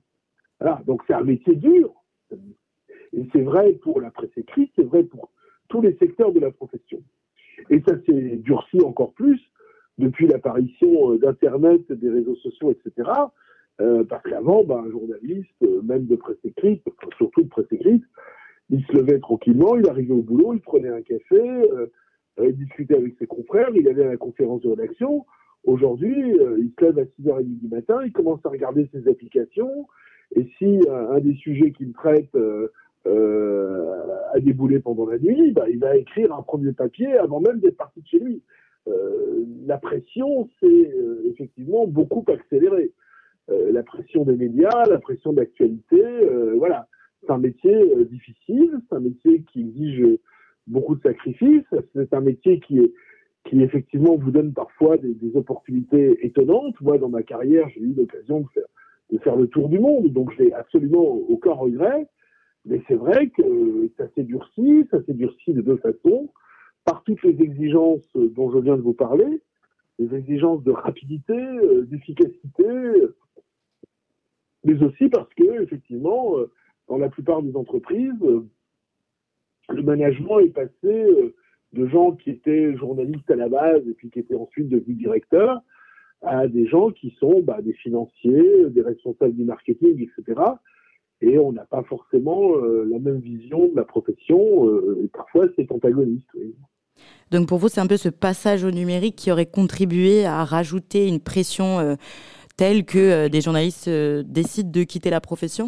[0.59, 0.81] Voilà.
[0.85, 1.93] Donc c'est un métier dur.
[3.13, 5.31] Et c'est vrai pour la presse écrite, c'est vrai pour
[5.69, 7.01] tous les secteurs de la profession.
[7.69, 9.39] Et ça s'est durci encore plus
[9.97, 13.09] depuis l'apparition euh, d'Internet, des réseaux sociaux, etc.
[13.81, 16.83] Euh, parce qu'avant, ben, un journaliste, euh, même de presse écrite,
[17.17, 18.03] surtout de presse écrite,
[18.69, 21.87] il se levait tranquillement, il arrivait au boulot, il prenait un café, euh,
[22.39, 25.25] il discutait avec ses confrères, il allait à la conférence de rédaction.
[25.63, 26.15] Aujourd'hui,
[26.57, 29.87] il se lève à 6h30 du matin, il commence à regarder ses applications,
[30.35, 32.35] et si un des sujets qu'il traite
[33.05, 37.77] a déboulé pendant la nuit, bah, il va écrire un premier papier avant même d'être
[37.77, 38.41] parti de chez lui.
[39.67, 40.91] la pression s'est
[41.29, 42.91] effectivement beaucoup accélérée.
[43.49, 46.01] Euh, la pression des médias, la pression d'actualité.
[46.01, 46.87] Euh, voilà,
[47.21, 50.05] c'est un métier euh, difficile, c'est un métier qui exige
[50.67, 51.65] beaucoup de sacrifices,
[51.95, 52.91] c'est un métier qui
[53.51, 56.79] effectivement vous donne parfois des, opportunités étonnantes.
[56.81, 58.67] Moi, dans ma carrière, j'ai eu l'occasion de faire,
[59.11, 62.07] de faire le tour du monde, donc je n'ai absolument aucun regret.
[62.65, 66.29] Mais c'est vrai que ça s'est durci, ça s'est durci de deux façons,
[66.85, 69.41] par toutes les exigences dont je viens de vous parler,
[69.97, 71.35] les exigences de rapidité,
[71.87, 72.67] d'efficacité,
[74.63, 76.51] mais aussi parce que, effectivement, euh,
[76.87, 78.45] dans la plupart des entreprises, euh,
[79.69, 81.33] le management est passé euh,
[81.73, 85.61] de gens qui étaient journalistes à la base et puis qui étaient ensuite devenus directeurs
[86.21, 90.39] à des gens qui sont bah, des financiers, des responsables du marketing, etc.
[91.21, 94.67] Et on n'a pas forcément la même vision de la profession,
[95.03, 96.29] et parfois c'est antagoniste.
[97.31, 101.07] Donc pour vous, c'est un peu ce passage au numérique qui aurait contribué à rajouter
[101.07, 101.97] une pression
[102.55, 105.67] telle que euh, des journalistes euh, décident de quitter la profession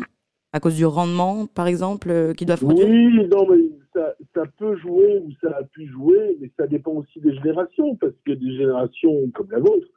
[0.52, 3.64] à cause du rendement, par exemple, euh, qu'ils doivent produire Oui, non, mais
[3.94, 7.96] ça, ça, peut jouer ou ça a pu jouer, mais ça dépend aussi des générations,
[7.96, 9.88] parce que des générations comme la vôtre,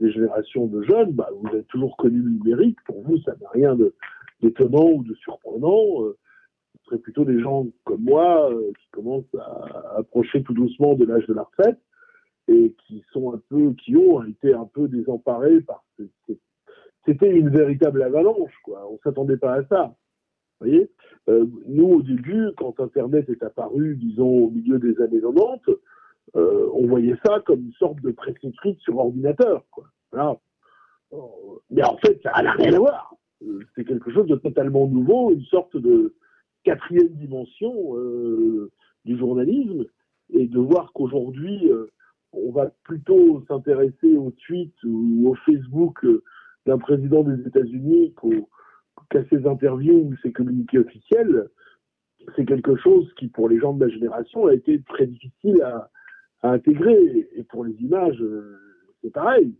[0.00, 3.48] des générations de jeunes, bah, vous avez toujours connu le numérique, pour vous, ça n'a
[3.50, 3.76] rien
[4.42, 6.12] d'étonnant ou de surprenant.
[6.78, 11.26] ce serait plutôt des gens comme moi qui commencent à approcher tout doucement de l'âge
[11.26, 11.78] de la retraite
[12.48, 16.38] et qui sont un peu, qui ont été un peu désemparés par cette,
[17.06, 18.86] c'était une véritable avalanche, quoi.
[18.90, 19.94] On s'attendait pas à ça.
[20.60, 20.90] Vous voyez?
[21.28, 25.76] Euh, Nous, au début, quand Internet est apparu, disons, au milieu des années 90,
[26.34, 29.84] euh, on voyait ça comme une sorte de presse écrite sur ordinateur, quoi.
[31.70, 33.14] Mais en fait, ça n'a rien à voir.
[33.42, 36.14] Euh, c'est quelque chose de totalement nouveau, une sorte de
[36.64, 37.94] quatrième dimension
[39.04, 39.84] du journalisme,
[40.30, 41.70] et de voir qu'aujourd'hui,
[42.36, 46.04] on va plutôt s'intéresser au tweet ou au Facebook
[46.66, 48.14] d'un président des États-Unis
[49.10, 51.48] qu'à ses interviews ou ses communiqués officiels,
[52.34, 55.90] c'est quelque chose qui, pour les gens de ma génération, a été très difficile à,
[56.42, 57.28] intégrer.
[57.34, 58.56] Et pour les images, euh,
[59.02, 59.52] c'est pareil.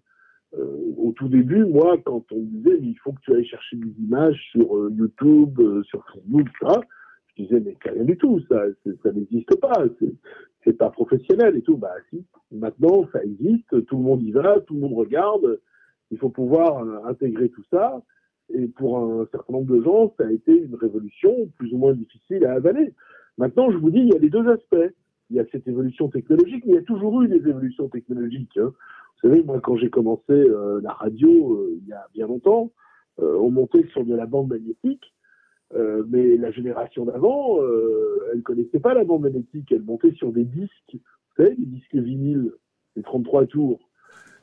[0.55, 3.77] Euh, au tout début, moi, quand on me disait, il faut que tu ailles chercher
[3.77, 6.81] des images sur euh, YouTube, sur Facebook, ça,
[7.27, 8.63] je disais, mais rien du tout, ça,
[9.03, 9.85] ça n'existe pas,
[10.67, 11.77] c'est pas professionnel et tout.
[11.77, 15.61] Bah si, maintenant, ça existe, tout le monde y va, tout le monde regarde,
[16.11, 18.03] il faut pouvoir euh, intégrer tout ça.
[18.53, 21.95] Et pour un certain nombre de gens, ça a été une révolution plus ou moins
[21.95, 22.95] difficile à avaler.
[23.39, 24.95] Maintenant, je vous dis, il y a les deux aspects.
[25.31, 28.57] Il y a cette évolution technologique, mais il y a toujours eu des évolutions technologiques.
[28.57, 28.73] Hein.
[28.73, 32.73] Vous savez, moi, quand j'ai commencé euh, la radio euh, il y a bien longtemps,
[33.19, 35.15] on montait sur de la bande magnétique,
[35.75, 37.59] mais la génération d'avant,
[38.31, 39.73] elle ne connaissait pas la bande magnétique.
[39.73, 42.53] Elle montait sur des disques, vous savez, des disques vinyles,
[42.95, 43.81] des 33 tours.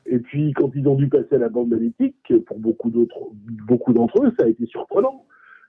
[0.06, 3.30] Et puis, quand ils ont dû passer à la bande magnétique, pour beaucoup d'autres,
[3.66, 5.24] beaucoup d'entre eux, ça a été surprenant.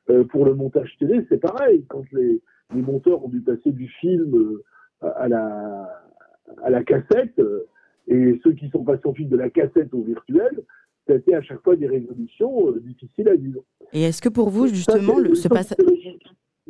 [0.09, 1.85] Euh, pour le montage télé, c'est pareil.
[1.87, 2.41] Quand les,
[2.73, 4.63] monteurs ont dû passer du film euh,
[5.01, 5.89] à, la,
[6.63, 7.67] à la cassette, euh,
[8.07, 10.63] et ceux qui sont passés ensuite de la cassette au virtuel,
[11.07, 13.63] ça a été à chaque fois des révolutions euh, difficiles à vivre.
[13.93, 15.77] Et est-ce que pour vous, justement, le, ce passage...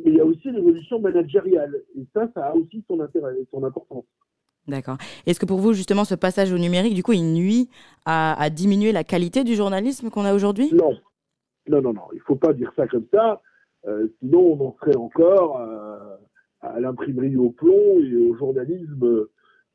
[0.04, 1.82] Mais il y a aussi l'évolution managériale.
[1.96, 4.04] Et ça, ça a aussi son intérêt, son importance.
[4.68, 4.98] D'accord.
[5.26, 7.70] Est-ce que pour vous, justement, ce passage au numérique, du coup, il nuit
[8.04, 10.70] à, diminuer la qualité du journalisme qu'on a aujourd'hui?
[10.74, 10.98] Non.
[11.68, 12.02] Non, non, non.
[12.12, 13.40] Il ne faut pas dire ça comme ça.
[13.86, 16.16] Euh, sinon, on en serait encore euh,
[16.60, 19.26] à l'imprimerie au plomb et au journalisme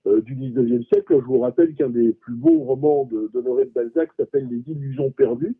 [0.05, 1.19] du 19e siècle.
[1.19, 5.11] Je vous rappelle qu'un des plus beaux romans d'Honoré de, de Balzac s'appelle Les Illusions
[5.11, 5.55] perdues.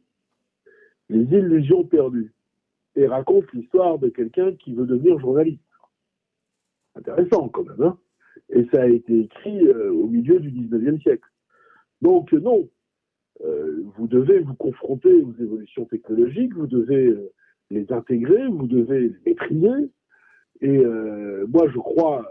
[1.10, 2.34] Les Illusions perdues.
[2.96, 5.62] Et raconte l'histoire de quelqu'un qui veut devenir journaliste.
[6.96, 7.82] Intéressant quand même.
[7.82, 7.98] Hein
[8.52, 11.28] et ça a été écrit euh, au milieu du 19e siècle.
[12.02, 12.68] Donc non,
[13.44, 17.32] euh, vous devez vous confronter aux évolutions technologiques, vous devez euh,
[17.70, 19.90] les intégrer, vous devez les maîtriser.
[20.64, 20.78] Et
[21.48, 22.24] moi, je crois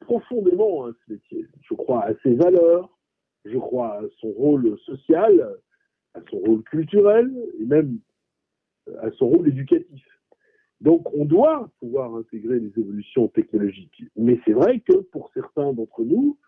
[0.00, 1.46] profondément à ce métier.
[1.62, 2.90] Je crois à ses valeurs,
[3.44, 5.56] je crois à son rôle social,
[6.14, 7.30] à son rôle culturel
[7.60, 7.98] et même
[9.02, 10.04] à son rôle éducatif.
[10.80, 14.02] Donc on doit pouvoir intégrer les évolutions technologiques.
[14.16, 16.38] Mais c'est vrai que pour certains d'entre nous,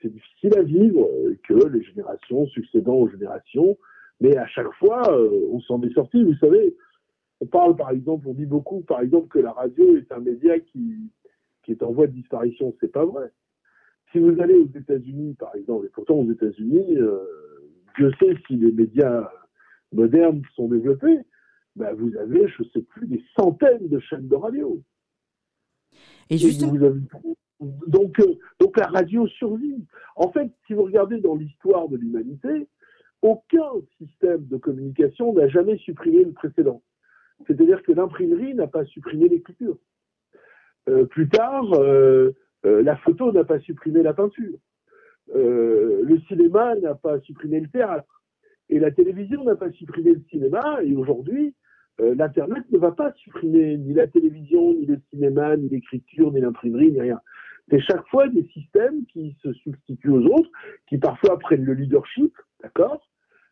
[0.00, 1.08] c'est difficile à vivre,
[1.46, 3.76] que les générations succédant aux générations,
[4.20, 6.22] mais à chaque fois, euh, on s'en est sorti.
[6.22, 6.76] Vous savez,
[7.40, 10.58] on parle par exemple, on dit beaucoup par exemple que la radio est un média
[10.60, 11.10] qui,
[11.62, 12.74] qui est en voie de disparition.
[12.80, 13.30] C'est pas vrai.
[14.10, 17.18] Si vous allez aux États-Unis, par exemple, et pourtant aux États-Unis, euh,
[17.96, 19.30] Dieu sait si les médias
[19.92, 21.18] modernes sont développés,
[21.76, 24.82] ben, vous avez, je ne sais plus, des centaines de chaînes de radio.
[26.28, 26.74] Et justement...
[27.86, 29.84] donc, euh, donc la radio survit.
[30.16, 32.68] En fait, si vous regardez dans l'histoire de l'humanité,
[33.22, 36.82] aucun système de communication n'a jamais supprimé le précédent.
[37.46, 39.78] C'est-à-dire que l'imprimerie n'a pas supprimé l'écriture.
[40.88, 42.32] Euh, plus tard, euh,
[42.64, 44.58] la photo n'a pas supprimé la peinture.
[45.34, 48.22] le cinéma n'a pas supprimé le théâtre.
[48.68, 50.78] Et la télévision n'a pas supprimé le cinéma.
[50.82, 51.54] Et aujourd'hui,
[52.00, 56.40] euh, l'Internet ne va pas supprimer ni la télévision, ni le cinéma, ni l'écriture, ni
[56.40, 57.20] l'imprimerie, ni rien.
[57.70, 60.50] C'est chaque fois des systèmes qui se substituent aux autres,
[60.88, 63.08] qui parfois prennent le leadership, d'accord?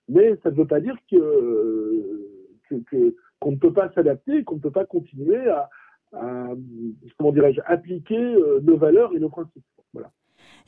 [0.08, 2.76] Mais ça ne veut pas dire que,
[3.38, 5.68] qu'on ne peut pas s'adapter, qu'on ne peut pas continuer à,
[6.12, 9.64] comment dirais-je, appliquer euh, nos valeurs et nos principes.
[9.92, 10.10] Voilà.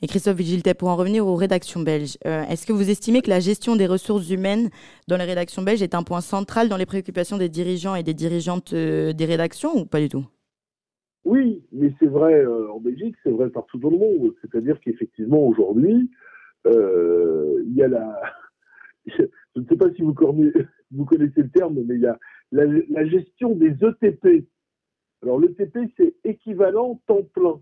[0.02, 3.30] Et Christophe Vigiltet, pour en revenir aux rédactions belges, euh, est-ce que vous estimez que
[3.30, 4.68] la gestion des ressources humaines
[5.06, 8.14] dans les rédactions belges est un point central dans les préoccupations des dirigeants et des
[8.14, 10.24] dirigeantes euh, des rédactions ou pas du tout?
[11.24, 14.34] Oui, mais c'est vrai euh, en Belgique, c'est vrai partout dans le monde.
[14.40, 16.10] C'est-à-dire qu'effectivement, aujourd'hui,
[16.64, 18.20] il y a la.
[19.54, 22.18] Je ne sais pas si vous connaissez, vous connaissez le terme, mais il y a
[22.50, 24.48] la, la gestion des ETP.
[25.22, 27.60] Alors, l'ETP, c'est équivalent temps plein.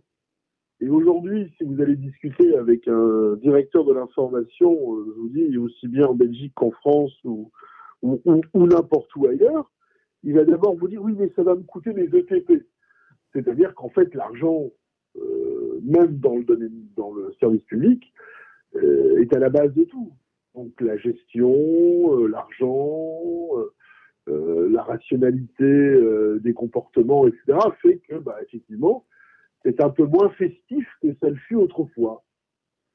[0.81, 5.59] Et aujourd'hui, si vous allez discuter avec un directeur de l'information, euh, je vous dis,
[5.59, 7.51] aussi bien en Belgique qu'en France ou,
[8.55, 9.71] n'importe où ailleurs,
[10.23, 12.65] il va d'abord vous dire oui, mais ça va me coûter mes ETP.
[13.35, 14.71] C'est-à-dire qu'en fait, l'argent,
[15.17, 18.11] euh, même dans le, dans le service public,
[18.77, 20.13] euh, est à la base de tout.
[20.55, 23.51] Donc la gestion, l'argent,
[24.27, 25.99] la rationalité
[26.41, 29.05] des comportements, etc., fait que, bah, effectivement,
[29.63, 32.25] c'est un peu moins festif que ça le fut autrefois.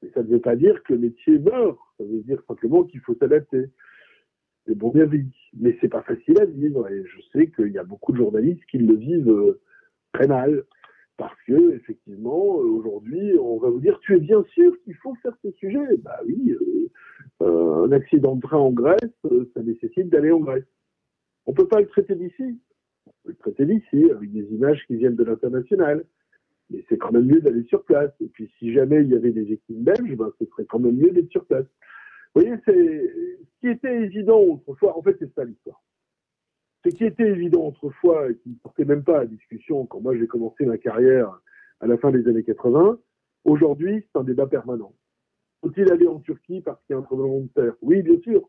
[0.02, 1.78] Mais ça ne veut pas dire que le métier meurt.
[1.98, 3.70] Ça veut dire simplement qu'il faut s'adapter.
[4.66, 5.32] C'est bon bien dit.
[5.58, 6.88] Mais c'est pas facile à vivre.
[6.88, 9.60] Et je sais qu'il y a beaucoup de journalistes qui le vivent euh,
[10.12, 10.64] très mal.
[11.16, 15.14] Parce que, effectivement, euh, aujourd'hui, on va vous dire, tu es bien sûr qu'il faut
[15.22, 15.96] faire ce sujet.
[16.02, 16.54] Bah oui,
[17.42, 18.98] euh, un accident de train en Grèce,
[19.54, 20.64] ça nécessite d'aller en Grèce.
[21.46, 22.58] On peut pas le traiter d'ici.
[23.06, 26.04] On peut le traiter d'ici, avec des images qui viennent de l'international.
[26.70, 28.10] Mais c'est quand même mieux d'aller sur place.
[28.20, 30.96] Et puis, si jamais il y avait des équipes belges, ben, ce serait quand même
[30.96, 31.66] mieux d'être sur place.
[32.34, 34.98] Vous voyez, ce qui était évident autrefois.
[34.98, 35.82] En fait, c'est ça l'histoire.
[36.84, 40.16] Ce qui était évident autrefois et qui ne portait même pas à discussion quand moi
[40.16, 41.40] j'ai commencé ma carrière
[41.80, 42.98] à la fin des années 80,
[43.44, 44.94] aujourd'hui, c'est un débat permanent.
[45.62, 47.74] Faut-il aller en Turquie parce qu'il y a un tremblement de terre?
[47.82, 48.48] Oui, bien sûr.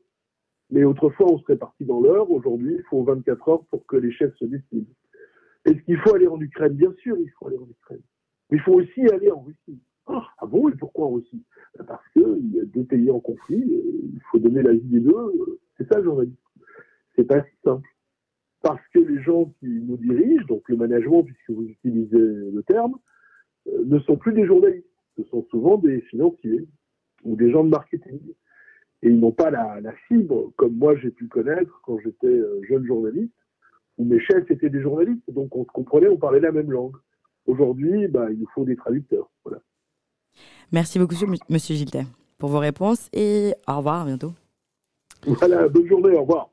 [0.70, 2.30] Mais autrefois, on serait parti dans l'heure.
[2.30, 4.92] Aujourd'hui, il faut 24 heures pour que les chefs se décident.
[5.66, 6.74] Est-ce qu'il faut aller en Ukraine?
[6.74, 8.02] Bien sûr, il faut aller en Ukraine.
[8.50, 9.80] Mais il faut aussi aller en Russie.
[10.08, 11.44] Ah, ah bon, et pourquoi en Russie?
[11.78, 15.02] Ben Parce qu'il y a deux pays en conflit, il faut donner la vie des
[15.02, 15.14] deux.
[15.78, 16.38] C'est ça le journalisme.
[17.16, 17.88] C'est pas si simple.
[18.62, 22.96] Parce que les gens qui nous dirigent, donc le management, puisque vous utilisez le terme,
[23.68, 24.88] euh, ne sont plus des journalistes.
[25.18, 26.68] Ce sont souvent des financiers
[27.24, 28.20] ou des gens de marketing.
[29.04, 32.62] Et ils n'ont pas la, la fibre, comme moi j'ai pu connaître quand j'étais euh,
[32.68, 33.34] jeune journaliste,
[33.98, 36.96] où mes chefs étaient des journalistes, donc on se comprenait, on parlait la même langue.
[37.46, 39.30] Aujourd'hui, bah, il nous faut des traducteurs.
[39.44, 39.62] Voilà.
[40.72, 41.16] Merci beaucoup,
[41.50, 42.04] Monsieur Gilter,
[42.38, 44.34] pour vos réponses et au revoir, à bientôt.
[45.26, 46.50] Voilà, bonne journée, au revoir.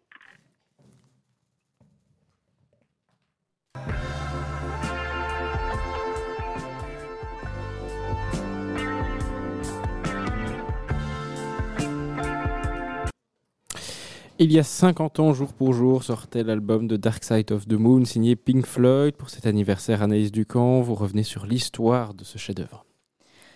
[14.45, 17.73] Il y a 50 ans, jour pour jour, sortait l'album de Dark Side of the
[17.73, 19.15] Moon signé Pink Floyd.
[19.15, 22.85] Pour cet anniversaire, Anaïs Ducamp, vous revenez sur l'histoire de ce chef-d'œuvre.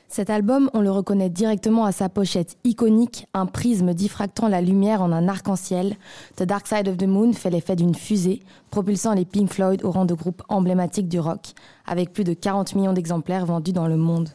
[0.09, 5.03] Cet album, on le reconnaît directement à sa pochette iconique, un prisme diffractant la lumière
[5.03, 5.95] en un arc-en-ciel.
[6.37, 9.91] The Dark Side of the Moon fait l'effet d'une fusée, propulsant les Pink Floyd au
[9.91, 11.53] rang de groupe emblématique du rock,
[11.85, 14.31] avec plus de 40 millions d'exemplaires vendus dans le monde.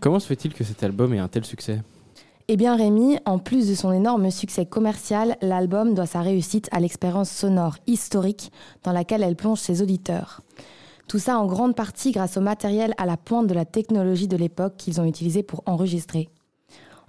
[0.00, 1.82] Comment se fait-il que cet album ait un tel succès?
[2.50, 6.80] Eh bien Rémi, en plus de son énorme succès commercial, l'album doit sa réussite à
[6.80, 8.50] l'expérience sonore historique
[8.84, 10.40] dans laquelle elle plonge ses auditeurs.
[11.08, 14.36] Tout ça en grande partie grâce au matériel à la pointe de la technologie de
[14.38, 16.30] l'époque qu'ils ont utilisé pour enregistrer.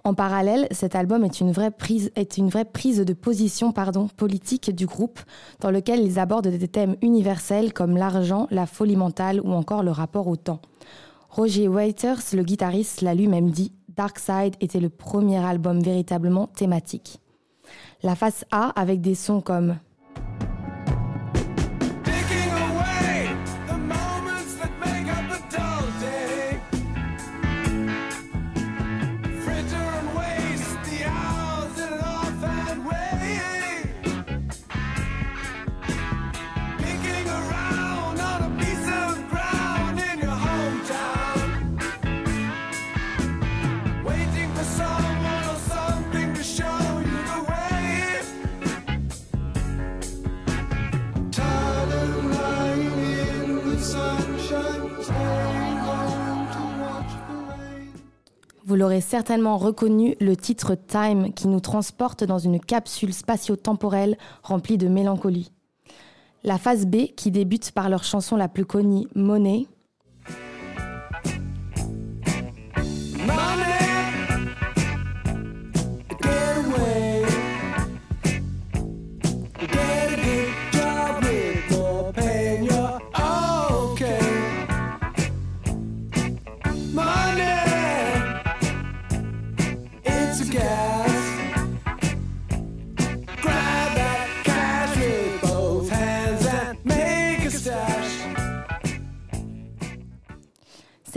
[0.04, 4.10] En parallèle, cet album est une vraie prise, est une vraie prise de position pardon,
[4.10, 5.22] politique du groupe,
[5.62, 9.92] dans lequel ils abordent des thèmes universels comme l'argent, la folie mentale ou encore le
[9.92, 10.60] rapport au temps.
[11.30, 17.20] Roger Waiters, le guitariste, l'a lui-même dit, Dark Side était le premier album véritablement thématique.
[18.02, 19.76] La face A, avec des sons comme
[58.70, 64.78] Vous l'aurez certainement reconnu, le titre Time qui nous transporte dans une capsule spatio-temporelle remplie
[64.78, 65.52] de mélancolie.
[66.44, 69.66] La phase B qui débute par leur chanson la plus connue, Money,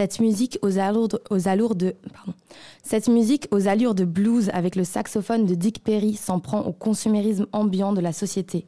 [0.02, 1.94] Cette musique aux allures de,
[3.94, 8.12] de blues avec le saxophone de Dick Perry s'en prend au consumérisme ambiant de la
[8.12, 8.66] société.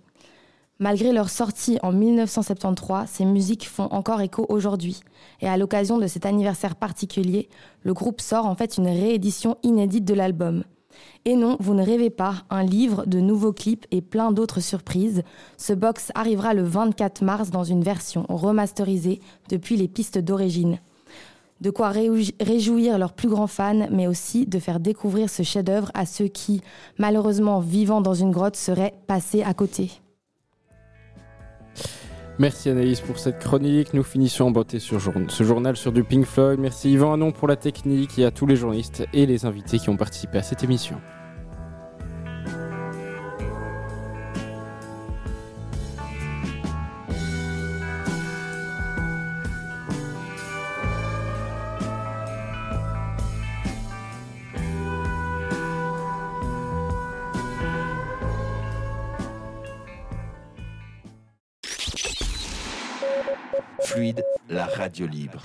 [0.78, 5.00] Malgré leur sortie en 1973, ces musiques font encore écho aujourd'hui.
[5.40, 7.48] Et à l'occasion de cet anniversaire particulier,
[7.82, 10.62] le groupe sort en fait une réédition inédite de l'album.
[11.24, 15.24] Et non, vous ne rêvez pas, un livre, de nouveaux clips et plein d'autres surprises.
[15.56, 19.18] Ce box arrivera le 24 mars dans une version remasterisée
[19.48, 20.78] depuis les pistes d'origine.
[21.60, 21.92] De quoi
[22.40, 26.60] réjouir leurs plus grands fans, mais aussi de faire découvrir ce chef-d'œuvre à ceux qui,
[26.98, 29.90] malheureusement vivant dans une grotte, seraient passés à côté.
[32.38, 33.94] Merci Anaïs pour cette chronique.
[33.94, 36.58] Nous finissons en beauté sur ce journal sur du Pink Floyd.
[36.58, 39.88] Merci Yvan Anon pour la technique et à tous les journalistes et les invités qui
[39.88, 40.96] ont participé à cette émission.
[64.48, 65.40] La radio libre.